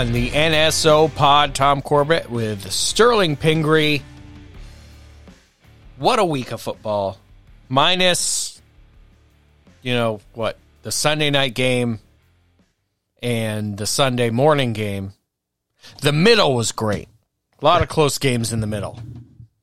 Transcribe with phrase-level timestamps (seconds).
[0.00, 1.54] on the NSO pod.
[1.54, 4.02] Tom Corbett with Sterling Pingree.
[5.98, 7.18] What a week of football.
[7.68, 8.62] Minus,
[9.82, 10.56] you know, what?
[10.84, 11.98] The Sunday night game
[13.22, 15.12] and the Sunday morning game.
[16.00, 17.08] The middle was great.
[17.60, 18.98] A lot of close games in the middle.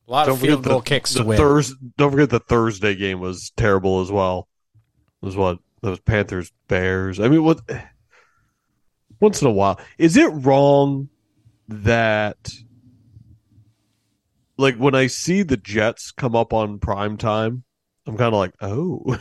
[0.06, 1.36] A lot Don't of field goal the, kicks the to win.
[1.36, 4.46] Thurs- don't forget the Thursday game was terrible as well.
[5.20, 7.18] It was what those Panthers Bears.
[7.18, 7.60] I mean, what?
[9.20, 11.08] Once in a while, is it wrong
[11.68, 12.50] that
[14.56, 17.64] like when I see the Jets come up on prime time,
[18.06, 19.18] I'm kind of like, oh,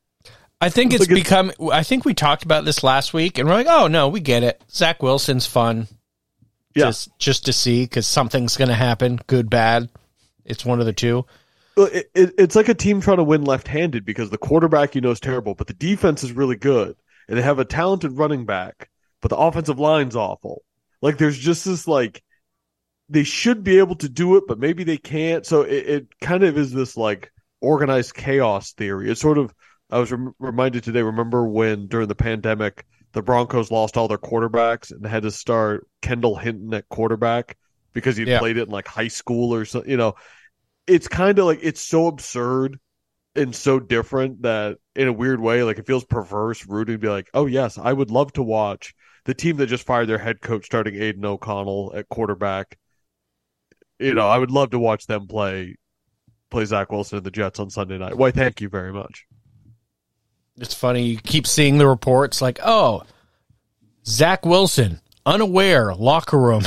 [0.60, 1.52] I think it's Like it's- become.
[1.72, 4.42] I think we talked about this last week, and we're like, "Oh no, we get
[4.42, 5.86] it." Zach Wilson's fun,
[6.74, 6.86] Yeah.
[6.86, 9.90] just just to see because something's going to happen, good, bad.
[10.44, 11.26] It's one of the two.
[11.76, 15.10] It, it, it's like a team trying to win left-handed because the quarterback you know
[15.10, 16.96] is terrible, but the defense is really good,
[17.28, 18.88] and they have a talented running back,
[19.22, 20.62] but the offensive line's awful.
[21.02, 22.22] Like there's just this like
[23.08, 25.46] they should be able to do it, but maybe they can't.
[25.46, 29.10] So it, it kind of is this like organized chaos theory.
[29.10, 29.54] It's sort of
[29.90, 31.02] I was rem- reminded today.
[31.02, 35.86] Remember when during the pandemic the Broncos lost all their quarterbacks and had to start
[36.02, 37.56] Kendall Hinton at quarterback
[37.92, 38.40] because he Yeah.
[38.40, 39.84] played it in like high school or so.
[39.86, 40.14] You know,
[40.86, 42.78] it's kind of like it's so absurd
[43.34, 47.08] and so different that in a weird way, like it feels perverse rooting to be
[47.08, 48.94] like, oh yes, I would love to watch
[49.26, 52.78] the team that just fired their head coach starting Aidan O'Connell at quarterback.
[53.98, 55.76] You know, I would love to watch them play
[56.48, 58.16] play Zach Wilson and the Jets on Sunday night.
[58.16, 59.26] Why, thank you very much.
[60.58, 61.02] It's funny.
[61.02, 63.02] You keep seeing the reports like, "Oh,
[64.06, 66.62] Zach Wilson, unaware, locker room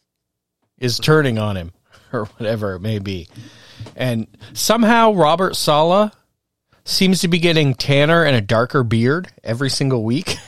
[0.78, 1.72] is turning on him,
[2.12, 3.28] or whatever it may be,"
[3.96, 6.12] and somehow Robert Saleh
[6.84, 10.36] seems to be getting tanner and a darker beard every single week.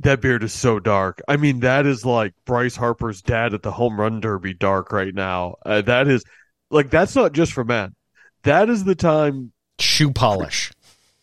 [0.00, 1.22] That beard is so dark.
[1.26, 5.14] I mean, that is like Bryce Harper's dad at the home run derby dark right
[5.14, 5.56] now.
[5.64, 6.22] Uh, that is
[6.70, 7.94] like that's not just for men.
[8.42, 10.70] That is the time Shoe polish.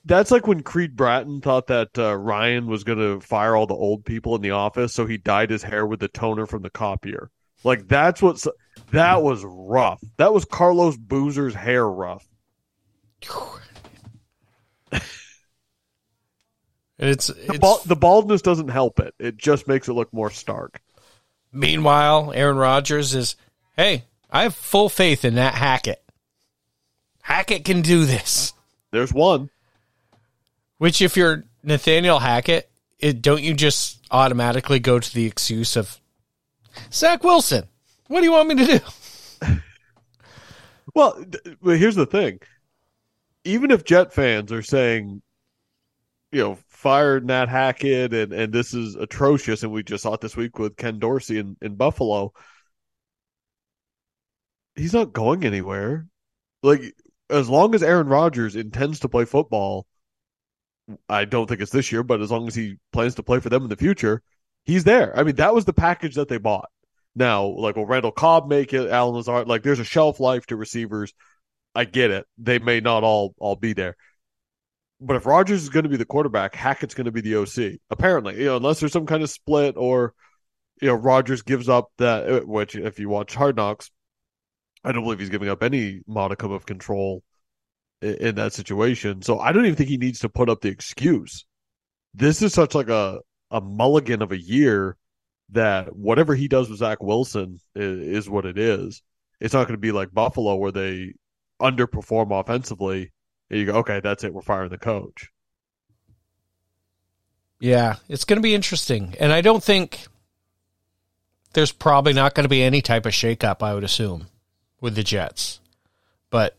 [0.05, 3.75] that's like when Creed Bratton thought that uh, Ryan was going to fire all the
[3.75, 6.69] old people in the office, so he dyed his hair with the toner from the
[6.69, 7.29] copier.
[7.63, 8.43] Like that's what
[8.91, 10.03] that was rough.
[10.17, 12.27] That was Carlos Boozer's hair rough.
[17.09, 19.13] It's, The, it's the baldness doesn't help it.
[19.19, 20.81] It just makes it look more stark.
[21.51, 23.35] Meanwhile, Aaron Rodgers is,
[23.75, 26.01] hey, I have full faith in that Hackett.
[27.21, 28.53] Hackett can do this.
[28.91, 29.49] There's one.
[30.77, 32.69] Which, if you're Nathaniel Hackett,
[32.99, 35.99] it, don't you just automatically go to the excuse of
[36.91, 37.65] Zach Wilson?
[38.07, 38.79] What do you want me to do?
[40.95, 41.25] Well,
[41.63, 42.39] here's the thing.
[43.43, 45.21] Even if Jet fans are saying,
[46.31, 50.21] you know, fire Nat Hackett and, and this is atrocious, and we just saw it
[50.21, 52.33] this week with Ken Dorsey in, in Buffalo,
[54.75, 56.07] he's not going anywhere.
[56.61, 56.81] Like,
[57.29, 59.87] as long as Aaron Rodgers intends to play football,
[61.07, 63.49] I don't think it's this year, but as long as he plans to play for
[63.49, 64.21] them in the future,
[64.65, 65.17] he's there.
[65.17, 66.69] I mean, that was the package that they bought.
[67.15, 68.89] Now, like, will Randall Cobb make it?
[68.89, 71.13] Allen Lazard, like, there's a shelf life to receivers.
[71.73, 72.25] I get it.
[72.37, 73.95] They may not all all be there,
[75.03, 77.79] but if Rodgers is going to be the quarterback, Hackett's going to be the OC.
[77.89, 80.13] Apparently, you know, unless there's some kind of split or
[80.81, 82.29] you know Rodgers gives up that.
[82.29, 83.91] uh, Which, if you watch Hard Knocks,
[84.83, 87.23] I don't believe he's giving up any modicum of control
[88.01, 89.21] in, in that situation.
[89.21, 91.45] So I don't even think he needs to put up the excuse.
[92.13, 93.19] This is such like a
[93.51, 94.97] a mulligan of a year
[95.49, 99.01] that whatever he does with Zach Wilson is, is what it is.
[99.39, 101.13] It's not going to be like Buffalo where they
[101.61, 103.11] underperform offensively
[103.57, 104.33] you go, okay, that's it.
[104.33, 105.29] We're firing the coach.
[107.59, 109.15] Yeah, it's going to be interesting.
[109.19, 110.05] And I don't think
[111.53, 114.27] there's probably not going to be any type of shakeup, I would assume,
[114.81, 115.59] with the Jets.
[116.29, 116.57] But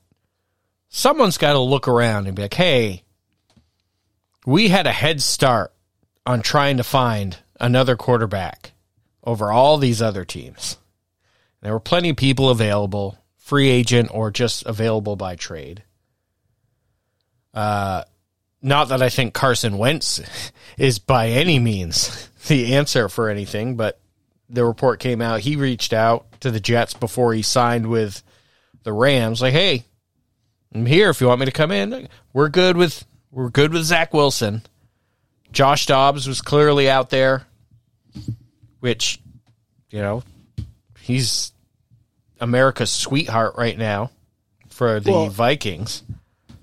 [0.88, 3.02] someone's got to look around and be like, hey,
[4.46, 5.72] we had a head start
[6.24, 8.72] on trying to find another quarterback
[9.22, 10.78] over all these other teams.
[11.60, 15.83] There were plenty of people available, free agent or just available by trade.
[17.54, 18.04] Uh,
[18.60, 20.20] not that I think Carson Wentz
[20.76, 24.00] is by any means the answer for anything, but
[24.48, 25.40] the report came out.
[25.40, 28.22] He reached out to the Jets before he signed with
[28.82, 29.84] the Rams, like, "Hey,
[30.74, 32.08] I'm here if you want me to come in.
[32.32, 34.62] We're good with we're good with Zach Wilson."
[35.52, 37.46] Josh Dobbs was clearly out there,
[38.80, 39.20] which,
[39.90, 40.24] you know,
[40.98, 41.52] he's
[42.40, 44.10] America's sweetheart right now
[44.68, 46.02] for the Well- Vikings.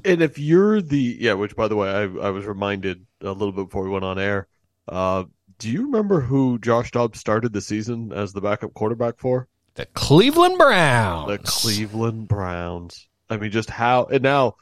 [0.06, 3.52] And if you're the yeah, which by the way, I I was reminded a little
[3.52, 4.48] bit before we went on air,
[4.88, 5.26] uh,
[5.60, 9.48] Do you remember who Josh Dobbs started the season as the backup quarterback for?
[9.76, 11.28] The Cleveland Browns.
[11.28, 13.08] The Cleveland Browns.
[13.30, 14.56] I mean, just how and now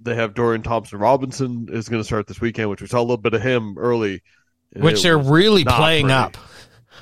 [0.00, 3.02] they have Dorian Thompson Robinson is going to start this weekend, which we saw a
[3.02, 4.22] little bit of him early,
[4.74, 6.14] which they're really playing pretty.
[6.14, 6.36] up.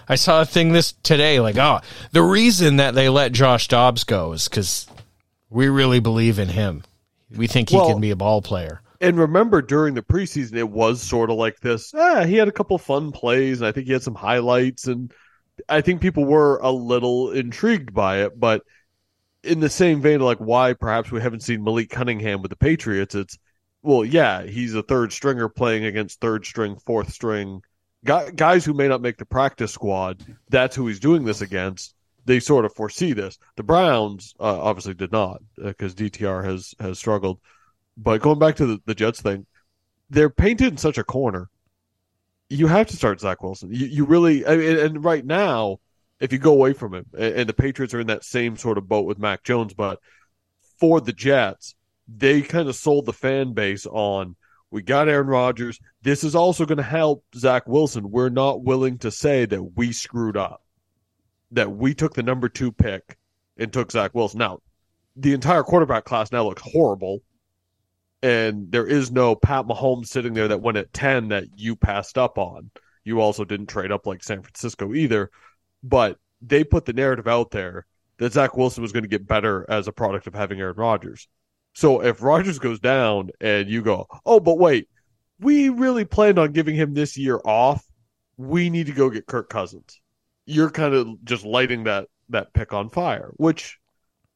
[0.08, 1.80] I saw a thing this today, like, oh,
[2.12, 4.86] the reason that they let Josh Dobbs go is because
[5.50, 6.82] we really believe in him.
[7.36, 8.82] We think he well, can be a ball player.
[9.00, 11.92] And remember, during the preseason, it was sort of like this.
[11.94, 15.12] Ah, he had a couple fun plays, and I think he had some highlights, and
[15.68, 18.38] I think people were a little intrigued by it.
[18.38, 18.62] But
[19.42, 23.14] in the same vein, like why perhaps we haven't seen Malik Cunningham with the Patriots,
[23.14, 23.38] it's
[23.82, 27.62] well, yeah, he's a third stringer playing against third string, fourth string
[28.04, 30.24] guys who may not make the practice squad.
[30.48, 31.94] That's who he's doing this against.
[32.24, 33.38] They sort of foresee this.
[33.56, 37.40] The Browns uh, obviously did not because uh, DTR has has struggled.
[37.96, 39.46] But going back to the, the Jets thing,
[40.08, 41.50] they're painted in such a corner.
[42.48, 43.70] You have to start Zach Wilson.
[43.72, 45.78] You, you really, I mean, and right now,
[46.20, 48.78] if you go away from him, and, and the Patriots are in that same sort
[48.78, 49.98] of boat with Mac Jones, but
[50.78, 51.74] for the Jets,
[52.08, 54.36] they kind of sold the fan base on
[54.72, 55.78] we got Aaron Rodgers.
[56.02, 58.10] This is also going to help Zach Wilson.
[58.10, 60.62] We're not willing to say that we screwed up,
[61.52, 63.16] that we took the number two pick
[63.56, 64.38] and took Zach Wilson.
[64.38, 64.60] Now,
[65.16, 67.20] the entire quarterback class now looks horrible.
[68.22, 72.16] And there is no Pat Mahomes sitting there that went at 10 that you passed
[72.16, 72.70] up on.
[73.04, 75.30] You also didn't trade up like San Francisco either.
[75.82, 77.86] But they put the narrative out there
[78.18, 81.28] that Zach Wilson was going to get better as a product of having Aaron Rodgers.
[81.74, 84.88] So if Rodgers goes down and you go, oh, but wait,
[85.40, 87.84] we really planned on giving him this year off.
[88.36, 90.00] We need to go get Kirk Cousins.
[90.46, 93.78] You're kind of just lighting that that pick on fire, which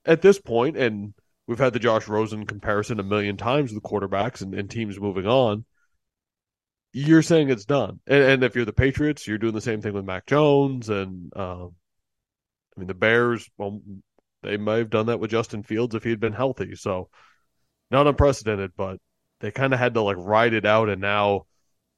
[0.05, 1.15] at this point, and
[1.47, 5.27] we've had the Josh Rosen comparison a million times with quarterbacks and, and teams moving
[5.27, 5.65] on.
[6.93, 9.93] You're saying it's done, and, and, if you're the Patriots, you're doing the same thing
[9.93, 11.75] with Mac Jones, and um,
[12.75, 13.51] I mean the Bears.
[13.59, 13.81] Well,
[14.43, 16.75] they may have done that with Justin Fields if he had been healthy.
[16.75, 17.11] So
[17.91, 18.99] not unprecedented, but
[19.41, 21.47] they kind of had to like ride it out, and now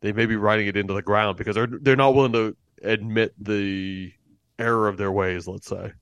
[0.01, 3.35] they may be riding it into the ground because they're they're not willing to admit
[3.39, 4.13] the
[4.59, 5.47] error of their ways.
[5.47, 5.93] Let's say.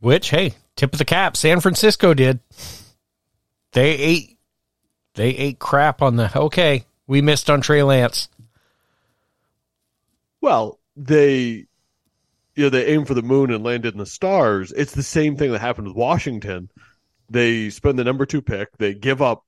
[0.00, 2.40] Which hey, tip of the cap, San Francisco did.
[3.72, 4.38] They ate
[5.14, 6.84] they ate crap on the okay.
[7.06, 8.28] We missed on Trey Lance.
[10.40, 11.66] Well, they
[12.58, 14.72] you know, they aimed for the moon and landed in the stars.
[14.72, 16.70] It's the same thing that happened with Washington.
[17.30, 19.44] They spend the number two pick, they give up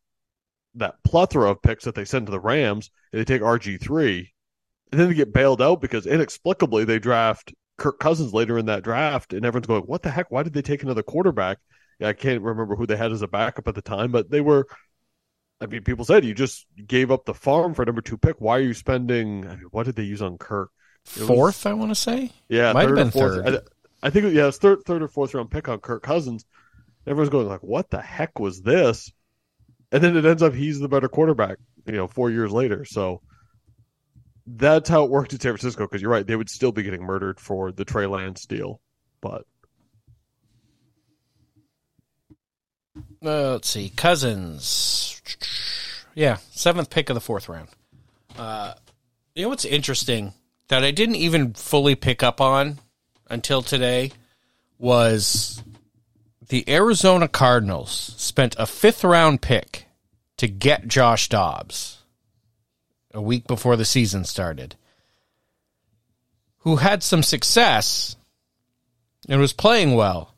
[0.77, 4.33] that plethora of picks that they send to the Rams, and they take RG three,
[4.91, 8.83] and then they get bailed out because inexplicably they draft Kirk Cousins later in that
[8.83, 10.31] draft, and everyone's going, "What the heck?
[10.31, 11.59] Why did they take another quarterback?"
[12.03, 14.67] I can't remember who they had as a backup at the time, but they were.
[15.61, 18.37] I mean, people said you just gave up the farm for number two pick.
[18.41, 19.47] Why are you spending?
[19.47, 20.71] I mean, what did they use on Kirk?
[21.05, 22.31] fourth, was, I want to say.
[22.49, 23.47] Yeah, might have been third.
[24.03, 26.45] I, I, think yeah, it was third, third or fourth round pick on Kirk Cousins.
[27.07, 29.13] Everyone's going like, "What the heck was this?"
[29.93, 31.59] And then it ends up he's the better quarterback.
[31.87, 32.85] You know, four years later.
[32.85, 33.23] So
[34.47, 35.85] that's how it worked in San Francisco.
[35.85, 38.81] Because you're right, they would still be getting murdered for the Trey Lance deal,
[39.21, 39.45] but.
[43.25, 45.21] Uh, let's see, Cousins.
[46.15, 47.69] Yeah, seventh pick of the fourth round.
[48.37, 48.75] Uh,
[49.35, 50.33] you know what's interesting
[50.69, 52.79] that I didn't even fully pick up on
[53.29, 54.13] until today
[54.79, 55.63] was
[56.49, 59.87] the Arizona Cardinals spent a fifth round pick
[60.39, 62.00] to get Josh Dobbs
[63.13, 64.77] a week before the season started,
[66.59, 68.17] who had some success
[69.29, 70.35] and was playing well.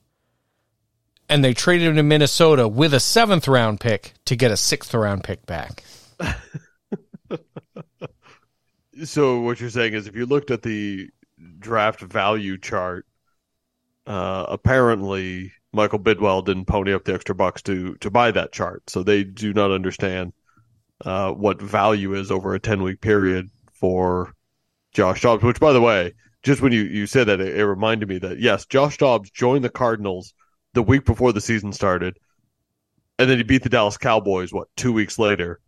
[1.29, 4.93] And they traded him to Minnesota with a seventh round pick to get a sixth
[4.93, 5.83] round pick back.
[9.05, 11.09] So what you're saying is, if you looked at the
[11.59, 13.07] draft value chart,
[14.07, 18.88] uh, apparently Michael Bidwill didn't pony up the extra bucks to to buy that chart,
[18.91, 20.33] so they do not understand
[21.04, 24.35] uh, what value is over a ten week period for
[24.92, 25.42] Josh Dobbs.
[25.42, 28.38] Which, by the way, just when you you said that, it, it reminded me that
[28.40, 30.35] yes, Josh Dobbs joined the Cardinals
[30.75, 32.18] the week before the season started,
[33.18, 35.61] and then he beat the Dallas Cowboys what two weeks later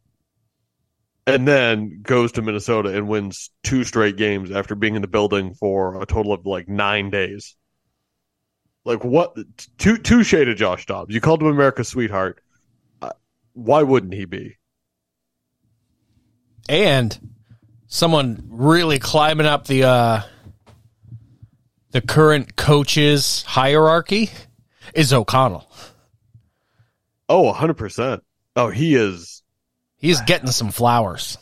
[1.27, 5.55] and then goes to Minnesota and wins two straight games after being in the building
[5.55, 7.57] for a total of like nine days.
[8.85, 9.35] Like what?
[9.79, 11.15] Two two shade of Josh Dobbs.
[11.15, 12.41] You called him America's sweetheart.
[13.01, 13.13] Uh,
[13.55, 14.57] why wouldn't he be?
[16.69, 17.35] And
[17.87, 20.23] someone really climbing up the uh,
[21.91, 24.31] the current coaches hierarchy
[24.95, 25.71] is O'Connell.
[27.29, 28.21] Oh, 100%.
[28.57, 29.43] Oh, he is
[30.05, 31.39] He's getting some flowers.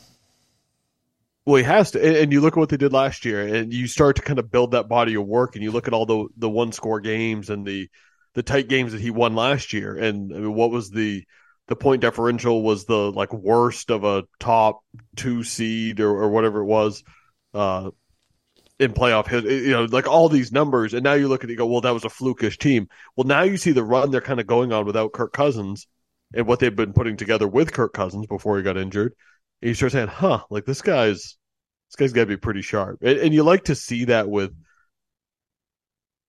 [1.45, 3.87] Well, he has to, and, you look at what they did last year, and you
[3.87, 6.27] start to kind of build that body of work, and you look at all the
[6.37, 7.89] the one score games and the
[8.35, 11.25] the tight games that he won last year, and I mean, what was the
[11.67, 14.81] the point differential was the like worst of a top
[15.15, 17.03] two seed or, or whatever it was
[17.53, 17.89] uh,
[18.79, 21.55] in playoff hit, you know, like all these numbers, and now you look at it,
[21.55, 22.87] go, well, that was a flukish team.
[23.15, 25.87] Well, now you see the run they're kind of going on without Kirk Cousins
[26.33, 29.13] and what they've been putting together with Kirk Cousins before he got injured.
[29.61, 31.37] And you start saying, huh, like this guy's
[31.89, 34.51] this guy's got to be pretty sharp, and, and you like to see that with.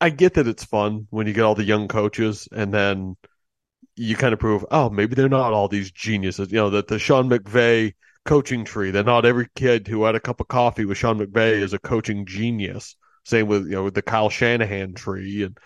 [0.00, 3.16] I get that it's fun when you get all the young coaches, and then
[3.96, 6.50] you kind of prove, oh, maybe they're not all these geniuses.
[6.50, 10.20] You know, that the Sean McVay coaching tree, that not every kid who had a
[10.20, 12.96] cup of coffee with Sean McVay is a coaching genius.
[13.24, 15.56] Same with you know with the Kyle Shanahan tree, and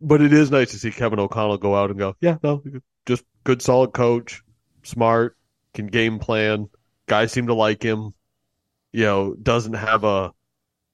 [0.00, 2.62] but it is nice to see Kevin O'Connell go out and go, yeah, no,
[3.06, 4.42] just good, solid coach,
[4.82, 5.36] smart,
[5.72, 6.68] can game plan.
[7.06, 8.14] Guys seem to like him.
[8.92, 10.32] You know, doesn't have a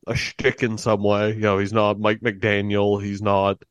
[0.07, 1.35] a shtick in some way.
[1.35, 3.03] You know, he's not Mike McDaniel.
[3.03, 3.63] He's not.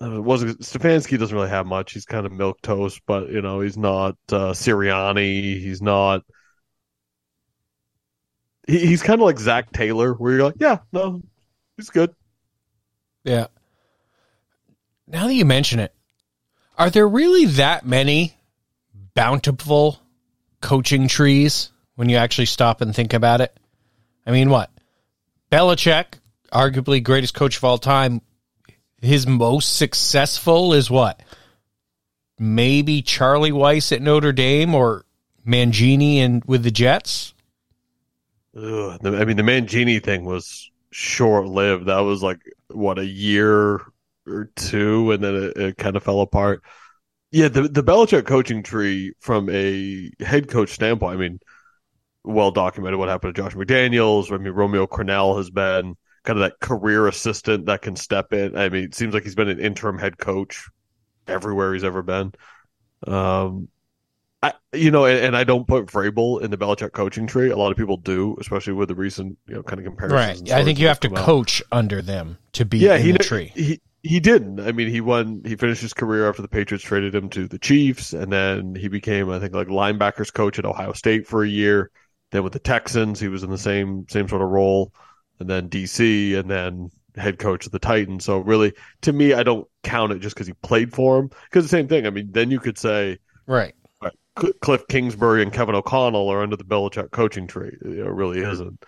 [0.00, 1.92] Uh, wasn't Stefanski doesn't really have much.
[1.92, 5.60] He's kind of milk toast, but you know, he's not uh, Sirianni.
[5.60, 6.22] He's not.
[8.66, 11.20] He, he's kind of like Zac Taylor, where you're like, yeah, no,
[11.76, 12.14] he's good.
[13.24, 13.48] Yeah.
[15.08, 15.92] Now that you mention it,
[16.76, 18.36] are there really that many
[19.14, 19.98] bountiful
[20.60, 23.58] coaching trees when you actually stop and think about it?
[24.26, 24.70] I mean, what?
[25.50, 26.18] Belichick,
[26.52, 28.20] arguably greatest coach of all time,
[29.00, 31.22] his most successful is what?
[32.38, 35.04] Maybe Charlie Weis at Notre Dame or
[35.46, 37.34] Mangini and with the Jets?
[38.56, 41.86] Ugh, I mean, the Mangini thing was short lived.
[41.86, 43.80] That was like, what, a year
[44.26, 46.62] or two, and then it, it kind of fell apart.
[47.30, 51.40] Yeah, the the Belichick coaching tree from a head coach standpoint, I mean,
[52.24, 54.32] well documented what happened to Josh McDaniels.
[54.32, 55.96] I mean, Romeo Crennel has been
[56.28, 58.54] kind of that career assistant that can step in.
[58.54, 60.68] I mean, it seems like he's been an interim head coach
[61.26, 62.34] everywhere he's ever been.
[63.06, 63.68] Um,
[64.42, 67.48] I, you know, and, and, I don't put Vrabel in the Belichick coaching tree.
[67.48, 70.50] A lot of people do, especially with the recent, you know, kind of comparisons.
[70.50, 70.60] Right.
[70.60, 71.78] I think you have to coach out.
[71.78, 73.50] under them to be yeah, in he, the tree.
[73.54, 74.60] He, he didn't.
[74.60, 75.40] I mean, he won.
[75.46, 78.88] He finished his career after the Patriots traded him to the Chiefs, and then he
[78.88, 81.90] became, I think, like linebackers coach at Ohio State for a year.
[82.32, 84.92] Then with the Texans, he was in the same same sort of role,
[85.40, 88.24] and then DC, and then head coach of the Titans.
[88.24, 91.30] So really, to me, I don't count it just because he played for him.
[91.44, 92.06] Because the same thing.
[92.06, 93.74] I mean, then you could say, right,
[94.60, 97.76] Cliff Kingsbury and Kevin O'Connell are under the Belichick coaching tree.
[97.82, 98.82] It really isn't.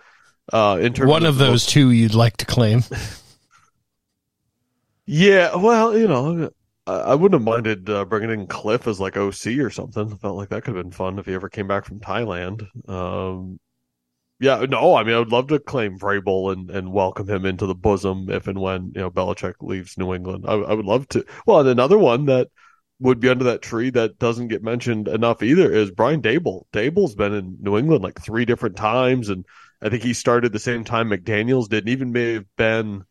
[0.51, 2.83] Uh, in terms one of, of those most, two, you'd like to claim.
[5.05, 6.49] yeah, well, you know,
[6.87, 10.11] I wouldn't have minded uh, bringing in Cliff as like OC or something.
[10.11, 12.67] I Felt like that could have been fun if he ever came back from Thailand.
[12.89, 13.59] Um,
[14.41, 17.67] yeah, no, I mean, I would love to claim Vrabel and, and welcome him into
[17.67, 20.45] the bosom if and when you know Belichick leaves New England.
[20.47, 21.23] I, I would love to.
[21.45, 22.47] Well, and another one that
[22.99, 26.63] would be under that tree that doesn't get mentioned enough either is Brian Daboll.
[26.73, 29.45] Daboll's been in New England like three different times, and
[29.79, 33.03] I think he started the same time McDaniels did, and even may have been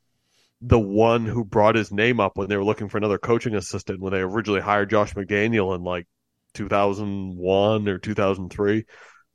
[0.60, 4.00] the one who brought his name up when they were looking for another coaching assistant
[4.00, 6.08] when they originally hired Josh McDaniel in like
[6.54, 8.84] 2001 or 2003.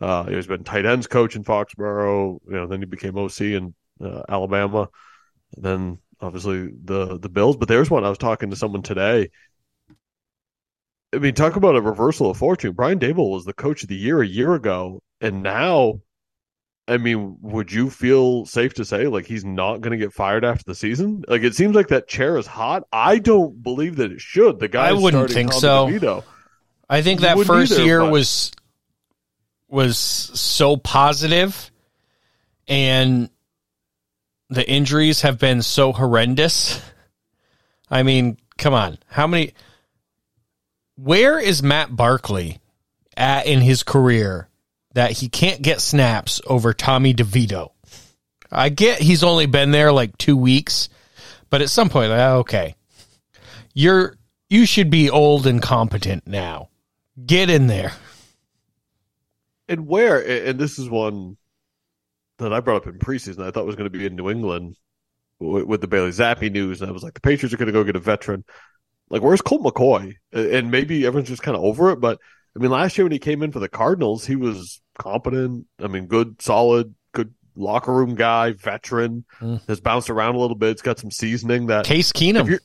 [0.02, 2.40] Uh, he's been tight ends coach in Foxborough.
[2.48, 3.74] You know, then he became OC in
[4.04, 4.90] uh, Alabama.
[5.56, 7.58] And then obviously the the Bills.
[7.58, 9.30] But there's one I was talking to someone today.
[11.14, 12.74] I mean, talk about a reversal of fortune.
[12.74, 16.02] Brian Daboll was the coach of the year a year ago, and now
[16.88, 20.46] I mean, would you feel safe to say like he's not going to get fired
[20.46, 21.24] after the season?
[21.28, 22.84] Like it seems like that chair is hot.
[22.92, 24.60] I don't believe that it should.
[24.60, 25.88] The guy I wouldn't think so.
[25.88, 26.24] DeVito.
[26.88, 28.12] I think that first either, year but...
[28.12, 28.52] was
[29.76, 31.72] was so positive,
[32.68, 33.30] and
[34.50, 36.82] the injuries have been so horrendous.
[37.90, 39.54] I mean, come on, how many?
[40.96, 42.60] Where is Matt Barkley
[43.18, 44.50] at in his career
[44.94, 47.72] that he can't get snaps over Tommy DeVito.
[48.52, 50.90] I get he's only been there like two weeks,
[51.50, 52.76] but at some point, okay,
[53.74, 54.18] you're
[54.50, 56.70] you should be old and competent now.
[57.26, 57.94] Get in there.
[59.68, 60.48] And where?
[60.48, 61.38] And this is one
[62.38, 63.46] that I brought up in preseason.
[63.46, 64.76] I thought was going to be in New England
[65.40, 67.84] with the Bailey Zappe news, and I was like, the Patriots are going to go
[67.84, 68.44] get a veteran.
[69.10, 70.16] Like, where's Colt McCoy?
[70.32, 72.20] And maybe everyone's just kind of over it, but
[72.56, 75.68] I mean, last year when he came in for the Cardinals, he was competent.
[75.80, 79.26] I mean, good, solid, good locker room guy, veteran.
[79.42, 79.68] Mm.
[79.68, 80.70] Has bounced around a little bit.
[80.70, 81.68] It's got some seasoning.
[81.68, 82.58] That Case Keenum.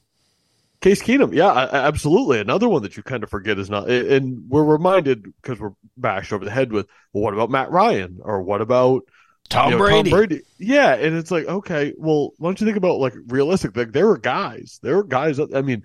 [0.81, 2.41] Case Keenum, yeah, absolutely.
[2.41, 6.33] Another one that you kind of forget is not, and we're reminded because we're bashed
[6.33, 9.03] over the head with, well, what about Matt Ryan or what about
[9.51, 10.11] Tom you know, Brady.
[10.11, 10.43] Tom Brady.
[10.59, 13.77] Yeah, and it's like, okay, well, why don't you think about like realistic?
[13.77, 15.39] Like there were guys, there were guys.
[15.39, 15.85] I mean,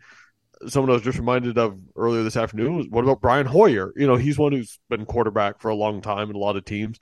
[0.68, 3.92] someone I was just reminded of earlier this afternoon was what about Brian Hoyer?
[3.96, 6.64] You know, he's one who's been quarterback for a long time in a lot of
[6.64, 7.00] teams.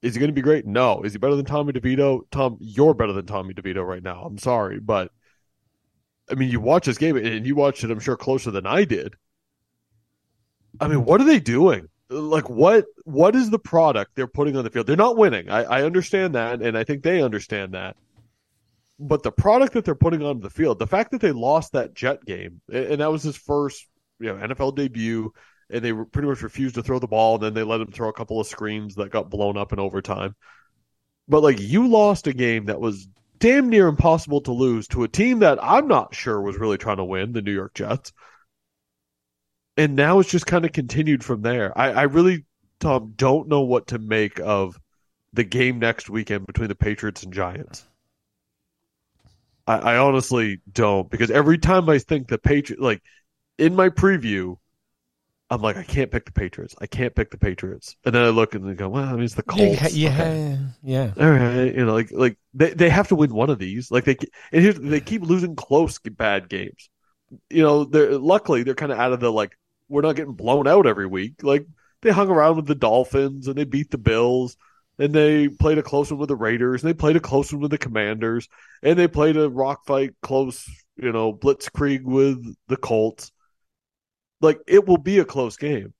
[0.00, 0.66] Is he going to be great?
[0.66, 1.02] No.
[1.02, 2.22] Is he better than Tommy DeVito?
[2.30, 4.22] Tom, you're better than Tommy DeVito right now.
[4.24, 5.10] I'm sorry, but
[6.30, 8.84] I mean, you watch this game and you watched it, I'm sure, closer than I
[8.84, 9.14] did.
[10.80, 11.88] I mean, what are they doing?
[12.10, 14.86] Like, what what is the product they're putting on the field?
[14.86, 15.50] They're not winning.
[15.50, 17.96] I, I understand that, and I think they understand that.
[18.98, 21.94] But the product that they're putting on the field, the fact that they lost that
[21.94, 23.86] Jet game, and that was his first
[24.20, 25.32] you know NFL debut,
[25.70, 28.08] and they pretty much refused to throw the ball, and then they let him throw
[28.08, 30.34] a couple of screens that got blown up in overtime.
[31.28, 33.06] But like, you lost a game that was
[33.38, 36.96] damn near impossible to lose to a team that I'm not sure was really trying
[36.98, 38.12] to win, the New York Jets.
[39.76, 41.76] And now it's just kind of continued from there.
[41.78, 42.44] I, I really,
[42.80, 44.78] Tom, don't know what to make of
[45.32, 47.86] the game next weekend between the Patriots and Giants.
[49.66, 53.02] I, I honestly don't because every time I think the Patriots, like
[53.58, 54.56] in my preview,
[55.50, 56.74] I'm like, I can't pick the Patriots.
[56.80, 57.96] I can't pick the Patriots.
[58.04, 59.94] And then I look and they go, well, I mean, it's the Colts.
[59.94, 60.58] Yeah, Okay.
[60.82, 61.12] yeah.
[61.18, 63.90] All right, you know, like like they, they have to win one of these.
[63.90, 64.16] Like they
[64.52, 66.90] and here's, they keep losing close bad games.
[67.50, 69.52] You know, they're luckily they're kind of out of the like
[69.88, 71.42] we're not getting blown out every week.
[71.42, 71.66] Like
[72.02, 74.56] they hung around with the Dolphins and they beat the Bills
[74.98, 77.62] and they played a close one with the Raiders and they played a close one
[77.62, 78.48] with the Commanders
[78.82, 83.32] and they played a rock fight close, you know, blitzkrieg with the Colts.
[84.40, 85.94] Like it will be a close game.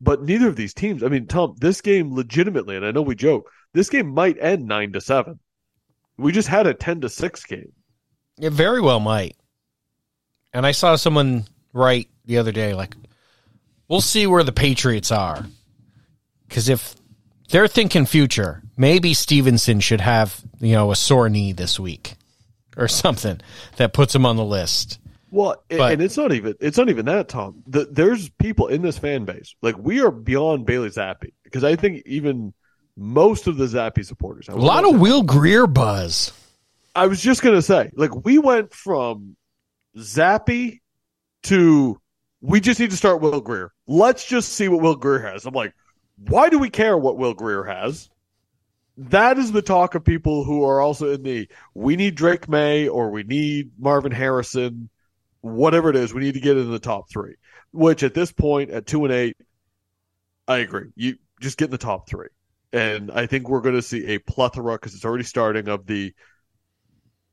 [0.00, 3.16] But neither of these teams, I mean, Tom, this game legitimately, and I know we
[3.16, 5.40] joke, this game might end nine to seven.
[6.16, 7.72] We just had a ten to six game.
[8.40, 9.36] It very well might.
[10.52, 12.94] And I saw someone write the other day, like,
[13.88, 15.44] we'll see where the Patriots are.
[16.48, 16.94] Because if
[17.50, 22.14] they're thinking future, maybe Stevenson should have, you know, a sore knee this week
[22.76, 23.40] or something
[23.76, 24.98] that puts him on the list.
[25.30, 27.62] Well, But- and it's not even it's not even that, Tom.
[27.66, 31.76] The, there's people in this fan base like we are beyond Bailey Zappe because I
[31.76, 32.54] think even
[32.96, 34.46] most of the Zappe supporters.
[34.48, 36.32] Have a lot of Will Grier buzz.
[36.96, 39.36] I was just gonna say, like we went from
[39.96, 40.80] Zappe
[41.44, 42.00] to
[42.40, 43.72] we just need to start Will Grier.
[43.86, 45.44] Let's just see what Will Grier has.
[45.44, 45.74] I'm like,
[46.16, 48.08] why do we care what Will Grier has?
[48.96, 52.88] That is the talk of people who are also in the we need Drake Maye
[52.88, 54.88] or we need Marvin Harrison,
[55.40, 57.34] whatever it is, we need to get in the top three.
[57.72, 59.36] Which at this point, at two and eight,
[60.46, 60.88] I agree.
[60.96, 62.28] You just get in the top three.
[62.72, 66.14] And I think we're going to see a plethora because it's already starting of the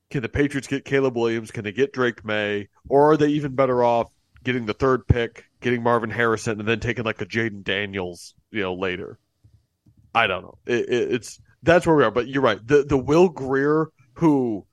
[0.10, 1.52] can the Patriots get Caleb Williams?
[1.52, 2.70] Can they get Drake Maye?
[2.88, 4.12] Or are they even better off
[4.44, 8.62] getting the third pick, getting Marvin Harrison, and then taking like a Jayden Daniels, you
[8.62, 9.18] know, later?
[10.14, 10.58] I don't know.
[10.66, 12.12] It, it, it's that's where we are.
[12.12, 12.66] But you're right.
[12.66, 14.66] The the Will Grier who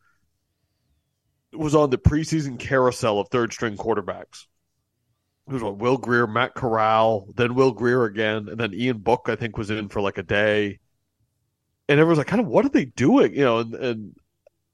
[1.52, 4.46] was on the preseason carousel of third string quarterbacks.
[5.48, 9.22] It was what Will Grier, Matt Corral, then Will Grier again, and then Ian Book,
[9.26, 10.78] I think, was in for like a day.
[11.88, 13.34] And everyone's like, kind of, what are they doing?
[13.34, 14.16] You know, and, and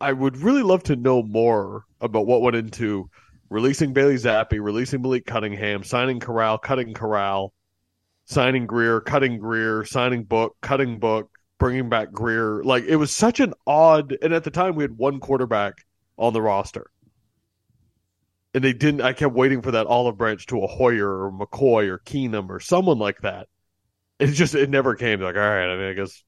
[0.01, 3.11] I would really love to know more about what went into
[3.51, 7.53] releasing Bailey Zappe, releasing Malik Cunningham, signing Corral, cutting Corral,
[8.27, 12.62] signing Grier, cutting Grier, signing Book, cutting Book, bringing back Grier.
[12.62, 14.17] Like it was such an odd.
[14.23, 15.85] And at the time, we had one quarterback
[16.19, 16.91] on the roster,
[18.55, 19.03] and they didn't.
[19.03, 22.61] I kept waiting for that olive branch to a Hoyer or McCoy or Keenum or
[22.61, 23.49] someone like that.
[24.19, 25.21] It just it never came.
[25.21, 26.25] Like all right, I mean, I guess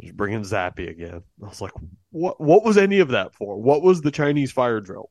[0.00, 1.22] just bring in Zappe again.
[1.42, 1.72] I was like,
[2.10, 2.40] what?
[2.40, 3.60] What was any of that for?
[3.60, 5.10] What was the Chinese fire drill?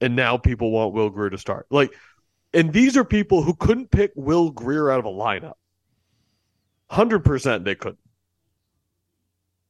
[0.00, 1.66] And now people want Will Grier to start.
[1.70, 1.94] Like,
[2.52, 5.54] and these are people who couldn't pick Will Grier out of a lineup.
[6.90, 7.98] Hundred percent, they couldn't.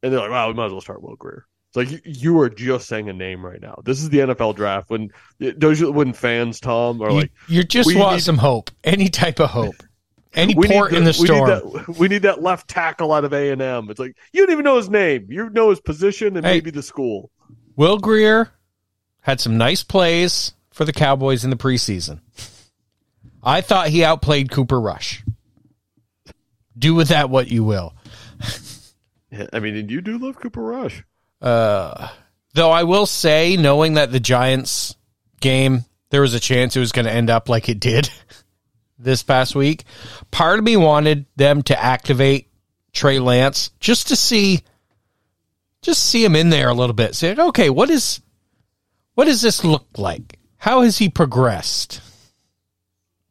[0.03, 2.41] And they're like, "Wow, we might as well start Will Grier." It's like you, you
[2.41, 3.81] are just saying a name right now.
[3.85, 4.91] This is the NFL draft.
[4.91, 5.11] When
[5.57, 8.71] those when fans, Tom, are You, like, you just we want need- some hope.
[8.85, 9.75] Any type of hope.
[10.35, 11.49] Any we port need in the we storm.
[11.49, 11.57] Need
[11.87, 13.89] that, we need that left tackle out of A and M.
[13.91, 15.27] It's like you don't even know his name.
[15.31, 16.55] You know his position and Hey.
[16.55, 17.31] maybe the school.
[17.77, 18.51] Will Grier
[19.21, 22.21] had some nice plays for the Cowboys in the preseason.
[23.45, 25.23] I thought he outplayed Cooper Rush.
[26.77, 27.95] Do with that what you will.
[29.53, 31.05] I mean, and you do love Cooper Rush.
[31.41, 32.09] Uh,
[32.55, 34.97] though I will say, knowing that the Giants
[35.41, 38.11] game, there was a chance it was going to end up like it did
[38.99, 39.85] this past week.
[40.31, 42.49] Part of me wanted them to activate
[42.93, 44.63] Trey Lance just to see,
[45.83, 47.15] just see him in there a little bit.
[47.15, 48.21] Say, okay, what is,
[49.15, 50.39] what does this look like?
[50.57, 52.01] How has he progressed?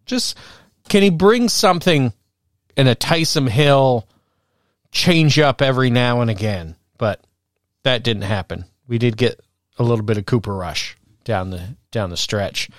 [0.05, 0.37] Just
[0.89, 2.13] can he bring something
[2.75, 4.07] in a Taysom Hill
[4.91, 7.25] change up every now and again, but
[7.83, 8.65] that didn't happen.
[8.87, 9.39] We did get
[9.77, 12.69] a little bit of Cooper Rush down the down the stretch.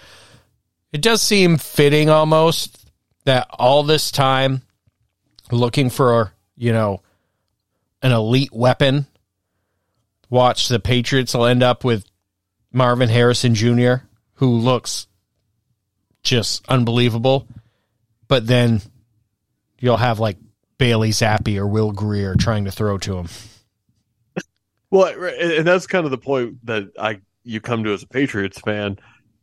[0.93, 2.79] It does seem fitting almost
[3.25, 4.62] that all this time
[5.51, 7.03] looking for, you know,
[8.03, 9.07] an elite weapon.
[10.31, 12.05] Watch the Patriots will end up with
[12.73, 13.95] Marvin Harrison Jr.,
[14.35, 15.07] who looks
[16.23, 17.47] just unbelievable.
[18.27, 18.81] But then
[19.79, 20.38] you'll have like
[20.79, 23.29] Bailey Zappe or Will Grier trying to throw to him.
[24.94, 25.09] Well,
[25.40, 28.96] and that's kind of the point that I you come to as a Patriots fan,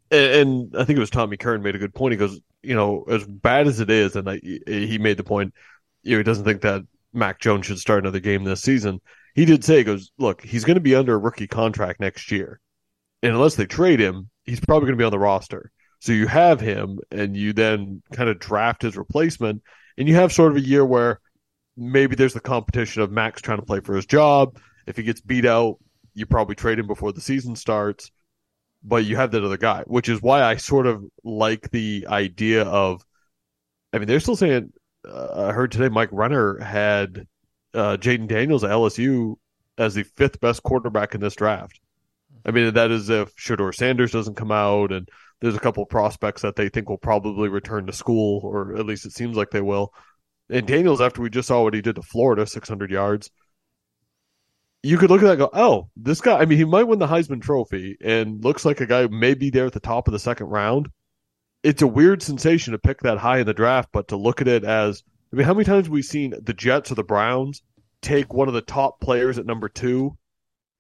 [0.10, 2.14] and I think it was Tommy Kern made a good point.
[2.14, 5.54] He goes, you know, as bad as it is, and I, he made the point,
[6.04, 9.02] you know, he doesn't think that Mac Jones should start another game this season.
[9.36, 12.32] He did say, he goes, look, he's going to be under a rookie contract next
[12.32, 12.62] year,
[13.22, 15.70] and unless they trade him, he's probably going to be on the roster.
[16.00, 19.64] So you have him, and you then kind of draft his replacement,
[19.98, 21.20] and you have sort of a year where
[21.76, 24.58] maybe there's the competition of Max trying to play for his job.
[24.86, 25.78] If he gets beat out,
[26.14, 28.12] you probably trade him before the season starts,
[28.84, 32.64] but you have that other guy, which is why I sort of like the idea
[32.64, 33.06] of.
[33.94, 34.74] I mean, they're still saying.
[35.08, 37.26] Uh, I heard today Mike Renner had
[37.74, 39.36] uh, Jayden Daniels at LSU
[39.78, 41.80] as the fifth best quarterback in this draft.
[42.46, 45.08] I mean, that is if Shedeur Sanders doesn't come out, and
[45.40, 49.06] there's a couple prospects that they think will probably return to school, or at least
[49.06, 49.94] it seems like they will.
[50.50, 53.32] And Daniels, after we just saw what he did to Florida, 600 yards,
[54.84, 57.08] you could look at that go, oh, this guy, I mean, he might win the
[57.08, 60.20] Heisman Trophy and looks like a guy may be there at the top of the
[60.20, 60.90] second round.
[61.64, 64.48] It's a weird sensation to pick that high in the draft, but to look at
[64.48, 67.62] it as, I mean, how many times have we seen the Jets or the Browns
[68.02, 70.18] take one of the top players at number two,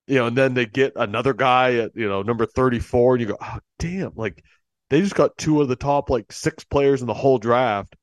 [0.07, 3.27] you know, and then they get another guy at, you know, number 34, and you
[3.27, 4.43] go, oh, damn, like
[4.89, 7.95] they just got two of the top, like six players in the whole draft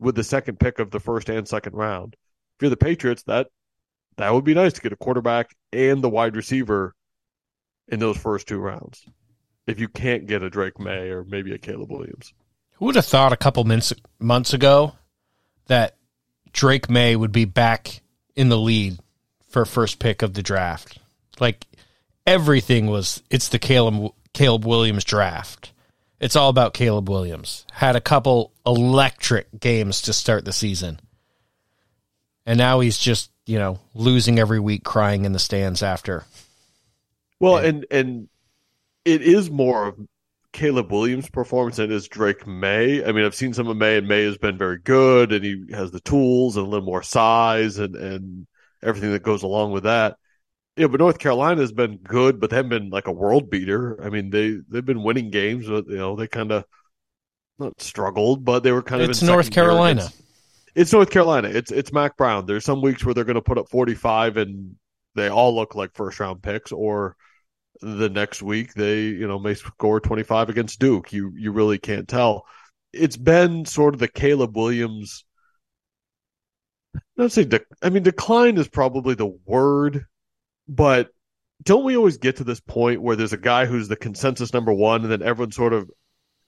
[0.00, 2.16] with the second pick of the first and second round.
[2.56, 3.46] If you're the Patriots, that
[4.20, 6.94] that would be nice to get a quarterback and the wide receiver
[7.88, 9.04] in those first two rounds.
[9.66, 12.32] If you can't get a Drake Maye or maybe a Caleb Williams.
[12.72, 14.94] Who would have thought a couple months months ago
[15.66, 15.96] that
[16.52, 18.00] Drake Maye would be back
[18.34, 18.98] in the lead
[19.48, 20.98] for first pick of the draft?
[21.38, 21.66] Like
[22.26, 25.72] everything was it's the Caleb Caleb Williams draft.
[26.20, 27.64] It's all about Caleb Williams.
[27.72, 31.00] Had a couple electric games to start the season.
[32.44, 36.24] And now he's just you know, losing every week, crying in the stands after.
[37.40, 37.68] Well, yeah.
[37.68, 38.28] and and
[39.04, 39.98] it is more of
[40.52, 43.04] Caleb Williams' performance than it is Drake Maye.
[43.04, 45.64] I mean, I've seen some of Maye, and Maye has been very good, and he
[45.72, 48.46] has the tools and a little more size and and
[48.84, 50.16] everything that goes along with that.
[50.76, 54.00] Yeah, but North Carolina has been good, but they haven't been like a world beater.
[54.00, 56.66] I mean, they they've been winning games, but you know they kind of
[57.58, 59.10] not struggled, but they were kind of.
[59.10, 60.02] It's North Carolina.
[60.02, 60.19] Against,
[60.74, 61.48] it's North Carolina.
[61.48, 62.46] It's it's Mack Brown.
[62.46, 64.76] There's some weeks where they're going to put up 45 and
[65.14, 67.16] they all look like first round picks, or
[67.80, 71.12] the next week they you know may score 25 against Duke.
[71.12, 72.44] You you really can't tell.
[72.92, 75.24] It's been sort of the Caleb Williams.
[77.16, 77.48] Not say
[77.82, 80.06] I mean decline is probably the word,
[80.68, 81.10] but
[81.62, 84.72] don't we always get to this point where there's a guy who's the consensus number
[84.72, 85.90] one, and then everyone sort of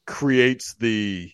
[0.06, 1.30] creates the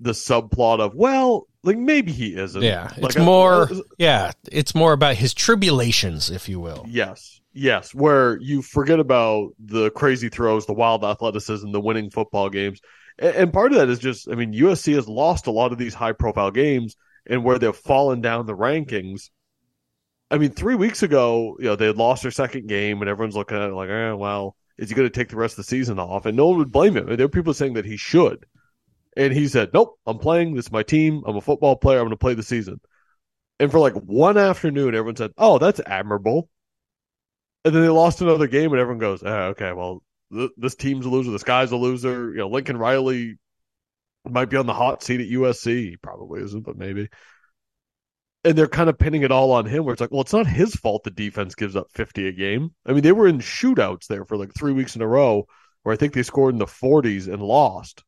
[0.00, 2.62] the subplot of well like maybe he isn't.
[2.62, 3.68] Yeah it's like more
[3.98, 6.84] yeah it's more about his tribulations if you will.
[6.88, 12.48] Yes yes where you forget about the crazy throws the wild athleticism the winning football
[12.48, 12.80] games.
[13.18, 15.78] And, and part of that is just i mean usc has lost a lot of
[15.78, 16.96] these high profile games
[17.26, 19.30] and where they've fallen down the rankings.
[20.30, 23.36] I mean three weeks ago you know they had lost their second game and everyone's
[23.36, 25.64] looking at it like eh, well is he going to take the rest of the
[25.64, 26.24] season off?
[26.24, 27.04] And no one would blame him.
[27.04, 28.46] There were people saying that he should
[29.20, 30.54] and he said, Nope, I'm playing.
[30.54, 31.22] This is my team.
[31.26, 31.98] I'm a football player.
[31.98, 32.80] I'm going to play the season.
[33.58, 36.48] And for like one afternoon, everyone said, Oh, that's admirable.
[37.66, 40.02] And then they lost another game, and everyone goes, oh, Okay, well,
[40.32, 41.30] th- this team's a loser.
[41.32, 42.30] This guy's a loser.
[42.30, 43.38] You know, Lincoln Riley
[44.26, 45.90] might be on the hot seat at USC.
[45.90, 47.10] He probably isn't, but maybe.
[48.42, 50.46] And they're kind of pinning it all on him, where it's like, well, it's not
[50.46, 52.70] his fault the defense gives up 50 a game.
[52.86, 55.44] I mean, they were in shootouts there for like three weeks in a row,
[55.82, 58.02] where I think they scored in the 40s and lost.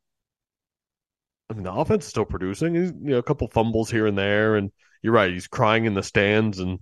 [1.52, 2.74] I mean, the offense is still producing.
[2.74, 5.30] He's, you know, a couple fumbles here and there, and you're right.
[5.30, 6.78] He's crying in the stands, and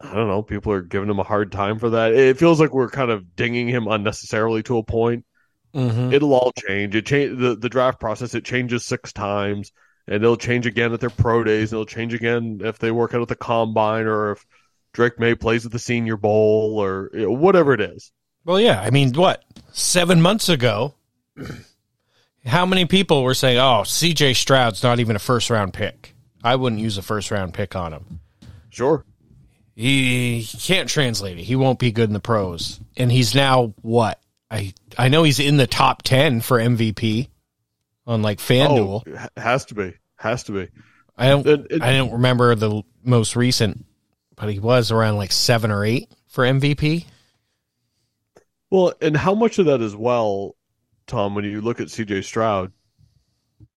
[0.00, 0.42] I don't know.
[0.42, 2.12] People are giving him a hard time for that.
[2.12, 5.24] It feels like we're kind of dinging him unnecessarily to a point.
[5.72, 6.12] Mm-hmm.
[6.12, 6.96] It'll all change.
[6.96, 8.34] It change the the draft process.
[8.34, 9.70] It changes six times,
[10.08, 11.70] and it'll change again at their pro days.
[11.70, 14.44] And it'll change again if they work out at the combine, or if
[14.94, 18.10] Drake Maye plays at the Senior Bowl, or you know, whatever it is.
[18.44, 18.80] Well, yeah.
[18.80, 20.94] I mean, what seven months ago.
[22.46, 24.34] How many people were saying, "Oh, C.J.
[24.34, 26.14] Stroud's not even a first round pick"?
[26.42, 28.20] I wouldn't use a first round pick on him.
[28.70, 29.04] Sure.
[29.74, 31.42] He, he can't translate it.
[31.42, 32.80] He won't be good in the pros.
[32.96, 34.20] And he's now what?
[34.50, 37.28] I I know he's in the top 10 for MVP
[38.06, 39.02] on like FanDuel.
[39.06, 39.94] Oh, it has to be.
[40.16, 40.68] Has to be.
[41.16, 43.84] I don't It- it- I don't remember the most recent,
[44.36, 47.04] but he was around like 7 or 8 for MVP.
[48.70, 50.54] Well, and how much of that as well,
[51.10, 52.72] Tom, when you look at CJ Stroud,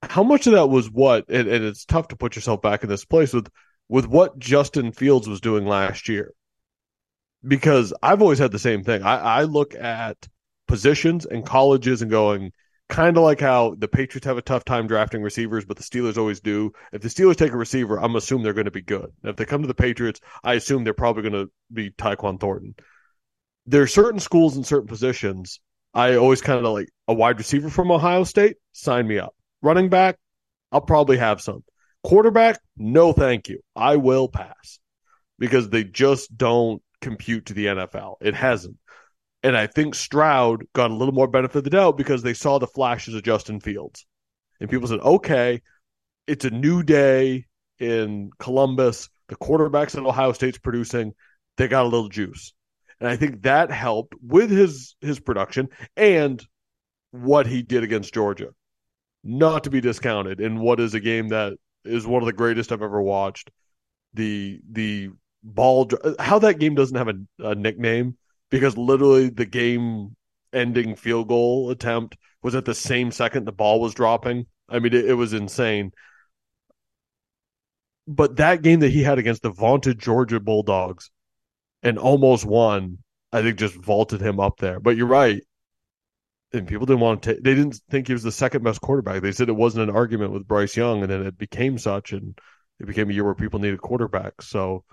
[0.02, 2.90] how much of that was what, and, and it's tough to put yourself back in
[2.90, 3.50] this place with
[3.90, 6.34] with what Justin Fields was doing last year.
[7.46, 9.04] Because I've always had the same thing.
[9.04, 10.30] I, I look at
[10.68, 12.54] positions and colleges and going
[12.88, 16.18] kind of like how the Patriots have a tough time drafting receivers, but the Steelers
[16.18, 16.72] always do.
[16.94, 19.12] If the Steelers take a receiver, I'm assuming they're going to be good.
[19.24, 22.76] If they come to the Patriots, I assume they're probably going to be Tyquan Thornton
[23.66, 25.60] there are certain schools and certain positions.
[25.94, 29.36] I always kind of like a wide receiver from Ohio State, sign me up.
[29.62, 30.18] Running back,
[30.72, 31.64] I'll probably have some.
[32.04, 33.60] Quarterback, no thank you.
[33.76, 34.80] I will pass
[35.40, 38.16] because they just don't compute to the NFL.
[38.22, 38.78] It hasn't.
[39.44, 42.60] And I think Stroud got a little more benefit of the doubt because they saw
[42.60, 44.06] the flashes of Justin Fields.
[44.60, 45.62] And people said, okay,
[46.28, 47.46] it's a new day
[47.80, 49.10] in Columbus.
[49.28, 51.14] The quarterbacks that Ohio State's producing,
[51.58, 52.54] they got a little juice.
[53.04, 56.42] And I think that helped with his his production and
[57.12, 58.52] what he did against Georgia.
[59.26, 62.72] Not to be discounted in what is a game that is one of the greatest
[62.72, 63.52] I've ever watched.
[64.14, 65.10] The the
[65.44, 68.16] ball how that game doesn't have a, a nickname
[68.50, 70.16] because literally the game
[70.54, 74.46] ending field goal attempt was at the same second the ball was dropping.
[74.70, 75.92] I mean it, it was insane.
[78.08, 81.12] But that game that he had against the vaunted Georgia Bulldogs
[81.84, 82.98] and almost won,
[83.32, 84.80] I think just vaulted him up there.
[84.80, 85.44] But you're right.
[86.54, 89.22] And people didn't want to they didn't think he was the second best quarterback.
[89.22, 92.38] They said it wasn't an argument with Bryce Young, and then it became such, and
[92.80, 94.44] it became a year where people needed quarterbacks.
[94.44, 94.84] So,